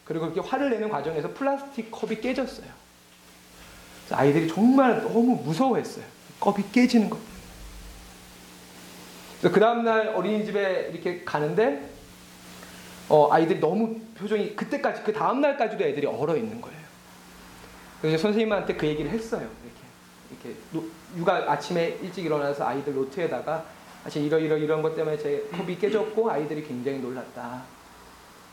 그리고 0.04 0.26
이렇게 0.26 0.40
화를 0.40 0.70
내는 0.70 0.88
과정에서 0.88 1.28
플라스틱 1.34 1.90
컵이 1.90 2.20
깨졌어요. 2.20 2.66
아이들이 4.10 4.48
정말 4.48 5.02
너무 5.02 5.36
무서워했어요. 5.42 6.04
컵이 6.40 6.64
깨지는 6.72 7.10
거. 7.10 7.18
그래서 9.38 9.54
그 9.54 9.60
다음날 9.60 10.08
어린이집에 10.08 10.90
이렇게 10.92 11.22
가는데 11.24 11.97
어, 13.08 13.32
아이들이 13.32 13.58
너무 13.58 13.98
표정이 14.16 14.54
그때까지 14.54 15.02
그 15.02 15.12
다음 15.12 15.40
날까지도 15.40 15.82
애들이 15.84 16.06
얼어 16.06 16.36
있는 16.36 16.60
거예요. 16.60 16.78
그래서 18.00 18.18
선생님한테 18.18 18.74
그 18.74 18.86
얘기를 18.86 19.10
했어요. 19.10 19.48
이렇게 19.64 20.48
이렇게 20.48 20.60
노, 20.72 20.84
육아 21.16 21.50
아침에 21.50 21.98
일찍 22.02 22.26
일어나서 22.26 22.66
아이들 22.66 22.94
노트에다가 22.94 23.64
사실 24.04 24.24
이러 24.24 24.38
이러 24.38 24.56
이런 24.56 24.82
것 24.82 24.94
때문에 24.94 25.16
제 25.18 25.48
컵이 25.52 25.78
깨졌고 25.78 26.30
아이들이 26.30 26.62
굉장히 26.62 26.98
놀랐다. 26.98 27.62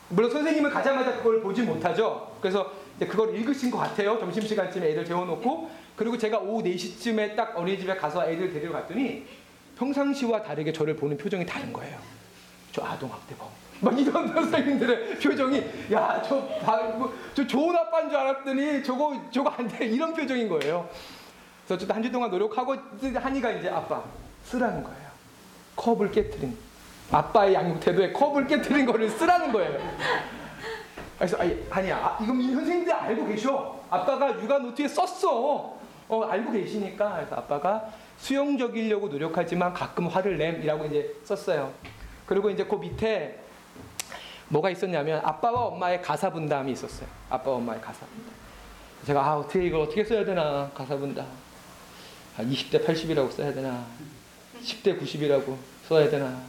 물론 0.10 0.32
선생님은 0.32 0.70
가자마자 0.70 1.18
그걸 1.18 1.41
보지 1.41 1.63
못하죠. 1.63 2.36
그래서 2.39 2.72
그걸 3.00 3.36
읽으신 3.36 3.72
것 3.72 3.78
같아요. 3.78 4.18
점심시간쯤에 4.20 4.91
애들 4.91 5.06
재워놓고 5.06 5.70
그리고 5.96 6.18
제가 6.18 6.39
오후 6.39 6.63
4시쯤에 6.63 7.36
딱 7.36 7.58
어린이집에 7.58 7.96
가서 7.96 8.30
애들 8.30 8.54
데리러 8.54 8.72
갔더니 8.72 9.26
평상시와 9.78 10.44
다르게 10.44 10.72
저를 10.72 10.96
보는 10.96 11.18
표정이 11.18 11.46
다른 11.46 11.74
거예요. 11.74 11.98
저 12.72 12.84
아동학대범. 12.84 13.64
막 13.82 14.00
이런 14.00 14.34
선생님들의 14.34 15.20
표정이 15.20 15.64
야저 15.92 16.36
뭐, 16.98 17.14
저 17.34 17.46
좋은 17.46 17.76
아빠인 17.76 18.10
줄 18.10 18.18
알았더니 18.18 18.84
저거 18.84 19.22
저거 19.32 19.50
안 19.50 19.68
돼 19.68 19.86
이런 19.86 20.14
표정인 20.14 20.48
거예요. 20.50 20.88
그래서 21.66 21.80
저도 21.82 21.94
한 21.94 22.02
주 22.02 22.12
동안 22.12 22.30
노력하고 22.32 22.76
하니까 23.02 23.52
이제 23.52 23.70
아빠 23.70 24.02
쓰라는 24.44 24.84
거예요. 24.84 25.06
컵을 25.76 26.12
깨뜨린 26.12 26.58
아빠의 27.12 27.54
양육 27.54 27.80
태도에 27.82 28.12
컵을 28.14 28.48
깨뜨린 28.48 28.86
거를 28.86 29.10
쓰라는 29.10 29.52
거예요. 29.52 29.80
그래서 31.18 31.38
아니, 31.38 31.64
아니야 31.70 31.98
아, 31.98 32.24
이건 32.24 32.42
선생님들 32.42 32.94
알고 32.94 33.28
계셔. 33.28 33.80
아빠가 33.90 34.42
육아 34.42 34.58
노트에 34.60 34.88
썼어. 34.88 35.76
어 36.08 36.22
알고 36.24 36.52
계시니까 36.52 37.16
그래서 37.16 37.36
아빠가 37.36 37.86
수용적이려고 38.18 39.08
노력하지만 39.08 39.74
가끔 39.74 40.08
화를 40.08 40.38
냄이라고 40.38 40.86
이제 40.86 41.14
썼어요. 41.24 41.72
그리고 42.26 42.50
이제 42.50 42.64
그 42.64 42.76
밑에 42.76 43.40
뭐가 44.50 44.70
있었냐면 44.70 45.22
아빠와 45.24 45.66
엄마의 45.66 46.02
가사 46.02 46.30
분담이 46.32 46.72
있었어요. 46.72 47.08
아빠와 47.30 47.58
엄마의 47.58 47.82
가사 47.82 48.06
분담. 48.06 48.32
제가 49.06 49.26
아 49.26 49.38
어떻게 49.38 49.66
이거 49.66 49.82
어떻게 49.82 50.04
써야 50.04 50.24
되나 50.26 50.70
가사 50.74 50.96
분담. 50.98 51.26
아, 52.38 52.42
20대 52.42 52.86
80이라고 52.86 53.32
써야 53.32 53.54
되나? 53.54 53.86
10대 54.64 55.00
90이라고 55.02 55.56
써야 55.88 56.10
되나? 56.10 56.42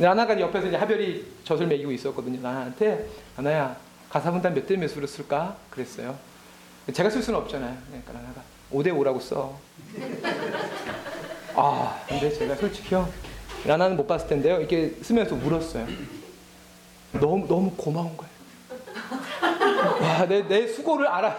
하나가 0.00 0.38
옆에서 0.38 0.68
이제 0.68 0.76
하별이 0.76 1.26
젖을 1.44 1.66
먹이고 1.66 1.90
있었거든요. 1.92 2.40
나한테 2.40 3.08
하나야 3.36 3.76
가사 4.08 4.30
분담 4.30 4.54
몇 4.54 4.66
대 4.66 4.76
몇으로 4.76 5.06
쓸까? 5.06 5.56
그랬어요. 5.70 6.16
제가 6.92 7.10
쓸 7.10 7.22
수는 7.22 7.38
없잖아요. 7.40 7.76
그러니까 7.88 8.14
하나가 8.14 8.42
5대 8.72 8.86
5라고 8.92 9.20
써. 9.20 9.58
아, 11.54 12.00
근데 12.08 12.30
제가 12.32 12.54
솔직히요. 12.54 13.08
라나는 13.66 13.96
못 13.96 14.06
봤을 14.06 14.28
텐데요. 14.28 14.58
이렇게 14.58 14.94
쓰면서 15.02 15.34
울었어요. 15.34 15.86
너무 17.12 17.46
너무 17.46 17.70
고마운 17.76 18.16
거예요. 18.16 18.38
와, 20.02 20.26
내, 20.26 20.46
내 20.46 20.66
수고를 20.66 21.06
알아. 21.06 21.36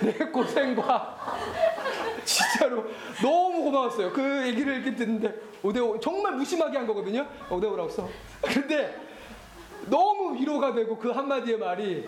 내, 0.00 0.18
내 0.18 0.24
고생과 0.26 1.16
진짜로 2.24 2.84
너무 3.20 3.64
고마웠어요. 3.64 4.12
그 4.12 4.46
얘기를 4.46 4.74
이렇게 4.76 4.94
듣는데 4.94 5.34
5대5 5.62 6.00
정말 6.00 6.34
무심하게 6.34 6.78
한 6.78 6.86
거거든요. 6.86 7.26
5대5라고 7.48 7.90
써. 7.90 8.08
근데 8.42 8.96
너무 9.86 10.34
위로가 10.36 10.72
되고 10.74 10.96
그 10.96 11.10
한마디의 11.10 11.58
말이 11.58 12.06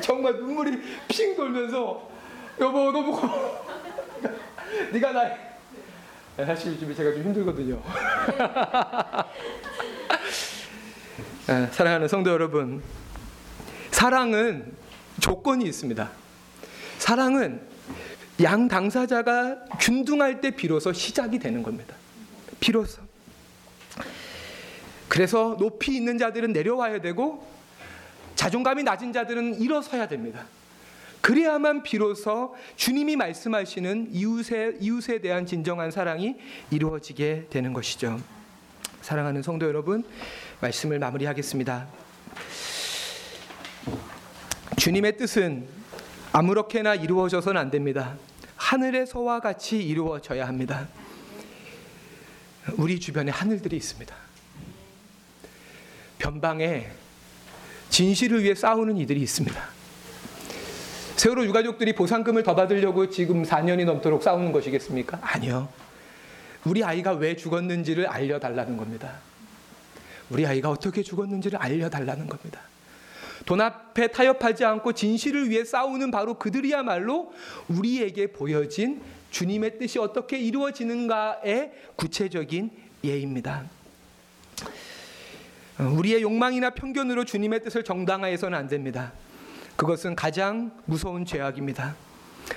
정말 0.00 0.34
눈물이 0.34 0.82
핑 1.08 1.36
돌면서 1.36 2.08
여보 2.60 2.92
너무 2.92 3.12
고마워. 3.20 3.66
네가 4.92 5.12
나 5.12 5.30
사실 6.44 6.72
요즘에 6.72 6.94
제가 6.94 7.12
좀 7.12 7.22
힘들거든요. 7.22 7.82
아, 11.46 11.66
사랑하는 11.72 12.08
성도 12.08 12.30
여러분, 12.30 12.82
사랑은 13.90 14.72
조건이 15.20 15.64
있습니다. 15.64 16.10
사랑은 16.98 17.60
양 18.42 18.68
당사자가 18.68 19.64
균등할 19.80 20.40
때 20.40 20.50
비로소 20.50 20.92
시작이 20.92 21.38
되는 21.38 21.62
겁니다. 21.62 21.94
비로소. 22.60 23.02
그래서 25.08 25.56
높이 25.58 25.96
있는 25.96 26.18
자들은 26.18 26.52
내려와야 26.52 27.00
되고 27.00 27.46
자존감이 28.34 28.82
낮은 28.84 29.12
자들은 29.12 29.60
일어서야 29.60 30.06
됩니다. 30.06 30.44
그래야만 31.20 31.82
비로소 31.82 32.54
주님이 32.76 33.16
말씀하시는 33.16 34.10
이웃에, 34.12 34.76
이웃에 34.80 35.20
대한 35.20 35.46
진정한 35.46 35.90
사랑이 35.90 36.36
이루어지게 36.70 37.46
되는 37.50 37.72
것이죠. 37.72 38.20
사랑하는 39.08 39.42
성도 39.42 39.66
여러분, 39.66 40.04
말씀을 40.60 40.98
마무리하겠습니다. 40.98 41.86
주님의 44.76 45.16
뜻은 45.16 45.66
아무렇게나 46.30 46.94
이루어져서는 46.94 47.58
안 47.58 47.70
됩니다. 47.70 48.16
하늘에서와 48.56 49.40
같이 49.40 49.78
이루어져야 49.78 50.46
합니다. 50.46 50.88
우리 52.76 53.00
주변에 53.00 53.30
하늘들이 53.30 53.78
있습니다. 53.78 54.14
변방에 56.18 56.88
진실을 57.88 58.42
위해 58.42 58.54
싸우는 58.54 58.98
이들이 58.98 59.22
있습니다. 59.22 59.58
세월호 61.16 61.46
유가족들이 61.46 61.94
보상금을 61.94 62.42
더 62.42 62.54
받으려고 62.54 63.08
지금 63.08 63.42
4년이 63.42 63.86
넘도록 63.86 64.22
싸우는 64.22 64.52
것이겠습니까? 64.52 65.18
아니요. 65.22 65.70
우리 66.64 66.84
아이가 66.84 67.12
왜 67.12 67.36
죽었는지를 67.36 68.06
알려달라는 68.06 68.76
겁니다. 68.76 69.18
우리 70.30 70.46
아이가 70.46 70.70
어떻게 70.70 71.02
죽었는지를 71.02 71.58
알려달라는 71.58 72.26
겁니다. 72.26 72.60
돈 73.46 73.60
앞에 73.60 74.08
타협하지 74.08 74.64
않고 74.64 74.92
진실을 74.92 75.48
위해 75.48 75.64
싸우는 75.64 76.10
바로 76.10 76.34
그들이야말로 76.34 77.32
우리에게 77.68 78.32
보여진 78.32 79.00
주님의 79.30 79.78
뜻이 79.78 79.98
어떻게 79.98 80.38
이루어지는가의 80.38 81.72
구체적인 81.96 82.70
예입니다. 83.04 83.64
우리의 85.78 86.22
욕망이나 86.22 86.70
편견으로 86.70 87.24
주님의 87.24 87.62
뜻을 87.62 87.84
정당화해서는 87.84 88.58
안 88.58 88.68
됩니다. 88.68 89.12
그것은 89.76 90.16
가장 90.16 90.72
무서운 90.86 91.24
죄악입니다. 91.24 91.94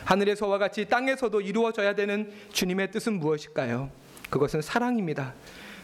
하늘에서와 0.06 0.58
같이 0.58 0.86
땅에서도 0.86 1.42
이루어져야 1.42 1.96
되는 1.96 2.32
주님의 2.52 2.92
뜻은 2.92 3.14
무엇일까요? 3.20 3.90
그것은 4.30 4.62
사랑입니다. 4.62 5.34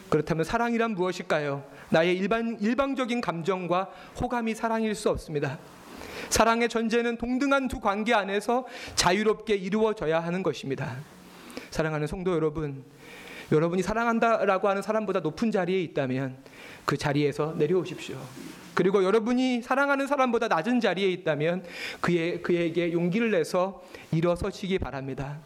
그렇다면 0.08 0.44
사랑이란 0.44 0.92
무엇일까요? 0.92 1.64
나의 1.90 2.16
일반 2.16 2.58
일방적인 2.60 3.20
감정과 3.20 3.90
호감이 4.20 4.54
사랑일 4.54 4.94
수 4.94 5.10
없습니다. 5.10 5.58
사랑의 6.30 6.68
전제는 6.68 7.16
동등한 7.16 7.68
두 7.68 7.80
관계 7.80 8.14
안에서 8.14 8.66
자유롭게 8.94 9.54
이루어져야 9.54 10.20
하는 10.20 10.42
것입니다. 10.42 10.96
사랑하는 11.70 12.06
성도 12.06 12.32
여러분, 12.32 12.84
여러분이 13.52 13.82
사랑한다라고 13.82 14.68
하는 14.68 14.82
사람보다 14.82 15.20
높은 15.20 15.50
자리에 15.50 15.80
있다면 15.82 16.36
그 16.84 16.96
자리에서 16.96 17.54
내려오십시오. 17.56 18.18
그리고 18.78 19.02
여러분이 19.02 19.60
사랑하는 19.60 20.06
사람보다 20.06 20.46
낮은 20.46 20.78
자리에 20.78 21.08
있다면 21.08 21.64
그의, 22.00 22.40
그에게 22.42 22.92
용기를 22.92 23.32
내서 23.32 23.82
일어서시기 24.12 24.78
바랍니다. 24.78 25.40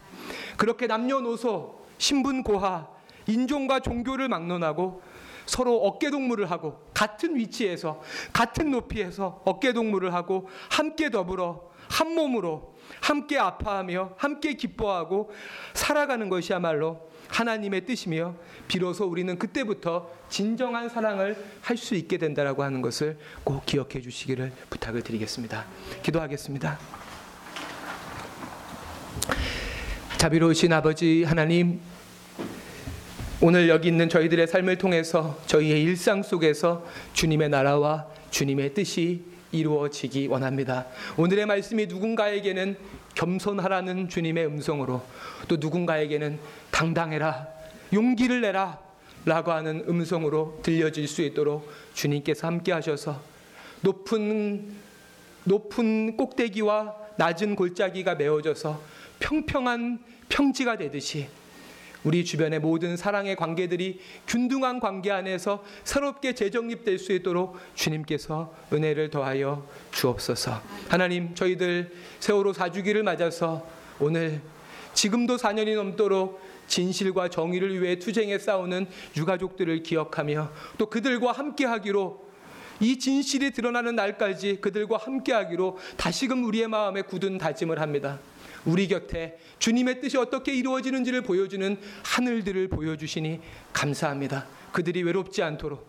그렇게 0.59 0.87
남녀노소, 0.87 1.83
신분 1.97 2.43
고하, 2.43 2.89
인종과 3.27 3.81
종교를 3.81 4.29
막론하고 4.29 5.01
서로 5.47 5.79
어깨 5.79 6.11
동무를 6.11 6.51
하고 6.51 6.79
같은 6.93 7.35
위치에서 7.37 8.03
같은 8.35 8.71
높이에서 8.71 9.41
어깨 9.47 9.73
동무를 9.73 10.13
하고 10.13 10.47
함께 10.71 11.09
더불어 11.09 11.71
한 11.89 12.15
몸으로 12.15 12.75
함께 13.01 13.39
아파하며 13.39 14.17
함께 14.19 14.53
기뻐하고 14.53 15.31
살아가는 15.73 16.29
것이야말로 16.29 17.11
하나님의 17.29 17.87
뜻이며 17.87 18.35
비로소 18.69 19.07
우리는 19.07 19.39
그때부터 19.39 20.11
진정한 20.29 20.89
사랑을 20.89 21.37
할 21.61 21.77
수 21.77 21.95
있게 21.95 22.19
된다라고 22.19 22.63
하는 22.63 22.81
것을 22.83 23.19
꼭 23.43 23.67
기억해 23.67 24.01
주시기를 24.01 24.53
부탁을 24.71 25.03
드리겠습니다. 25.03 25.67
기도하겠습니다. 26.03 26.79
자비로우신 30.19 30.73
아버지 30.73 31.25
하나님 31.25 31.81
오늘 33.41 33.69
여기 33.69 33.89
있는 33.89 34.09
저희들의 34.09 34.47
삶을 34.47 34.79
통해서 34.79 35.41
저희의 35.47 35.83
일상 35.83 36.23
속에서 36.23 36.87
주님의 37.13 37.49
나라와 37.49 38.07
주님의 38.31 38.75
뜻이 38.75 39.25
이루어지기 39.51 40.29
원합니다. 40.29 40.87
오늘의 41.17 41.47
말씀이 41.47 41.87
누군가에게는 41.87 42.77
겸손하라는 43.15 44.09
주님의 44.09 44.47
음성으로 44.47 45.03
또 45.49 45.57
누군가에게는 45.59 46.39
당당해라, 46.73 47.47
용기를 47.93 48.41
내라 48.41 48.81
라고 49.25 49.53
하는 49.53 49.85
음성으로 49.89 50.59
들려질 50.65 51.07
수 51.07 51.23
있도록 51.23 51.71
주님께서 51.95 52.49
함께 52.49 52.73
하셔서 52.73 53.21
높은 53.83 54.75
높은 55.45 56.17
꼭대기와 56.17 56.97
낮은 57.17 57.55
골짜기가 57.55 58.17
메워져서 58.17 58.81
평평한 59.21 60.01
평지가 60.29 60.77
되듯이 60.77 61.29
우리 62.05 62.25
주변의 62.25 62.59
모든 62.59 62.97
사랑의 62.97 63.37
관계들이 63.37 64.01
균등한 64.27 64.81
관계 64.81 65.13
안에서 65.13 65.63
새롭게 65.85 66.35
재정립될 66.35 66.99
수 66.99 67.13
있도록 67.13 67.57
주님께서 67.75 68.53
은혜를 68.73 69.11
더하여 69.11 69.65
주옵소서. 69.93 70.61
하나님, 70.89 71.35
저희들 71.37 71.93
세월호 72.19 72.55
사주기를 72.55 73.05
맞아서 73.05 73.65
오늘 74.01 74.41
지금도 74.95 75.37
4년이 75.37 75.77
넘도록 75.77 76.41
진실과 76.73 77.29
정의를 77.29 77.83
위해 77.83 77.99
투쟁에 77.99 78.39
싸우는 78.39 78.87
유가족들을 79.15 79.83
기억하며 79.83 80.51
또 80.79 80.87
그들과 80.87 81.33
함께하기로 81.33 82.33
이 82.81 82.99
진실이 82.99 83.51
드러나는 83.51 83.95
날까지 83.95 84.59
그들과 84.63 84.97
함께하기로 84.97 85.79
다시금 85.99 86.45
우리의 86.45 86.69
마음에 86.69 87.03
굳은 87.03 87.37
다짐을 87.37 87.79
합니다. 87.79 88.21
우리 88.65 88.89
곁에 88.89 89.39
주님의 89.59 90.01
뜻이 90.01 90.17
어떻게 90.17 90.55
이루어지는지를 90.55 91.21
보여주는 91.21 91.77
하늘들을 92.05 92.69
보여주시니 92.69 93.41
감사합니다. 93.75 94.47
그들이 94.73 95.03
외롭지 95.03 95.43
않도록 95.43 95.87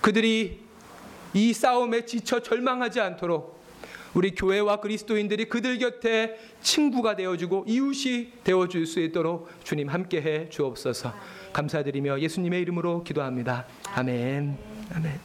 그들이 0.00 0.60
이 1.34 1.52
싸움에 1.52 2.06
지쳐 2.06 2.40
절망하지 2.40 2.98
않도록 3.00 3.51
우리 4.14 4.34
교회와 4.34 4.80
그리스도인들이 4.80 5.46
그들 5.48 5.78
곁에 5.78 6.36
친구가 6.60 7.16
되어주고 7.16 7.64
이웃이 7.66 8.32
되어줄 8.44 8.86
수 8.86 9.00
있도록 9.00 9.48
주님 9.64 9.88
함께해 9.88 10.48
주옵소서. 10.48 11.14
감사드리며 11.52 12.20
예수님의 12.20 12.60
이름으로 12.62 13.04
기도합니다. 13.04 13.66
아멘. 13.94 14.56
아멘. 14.94 15.20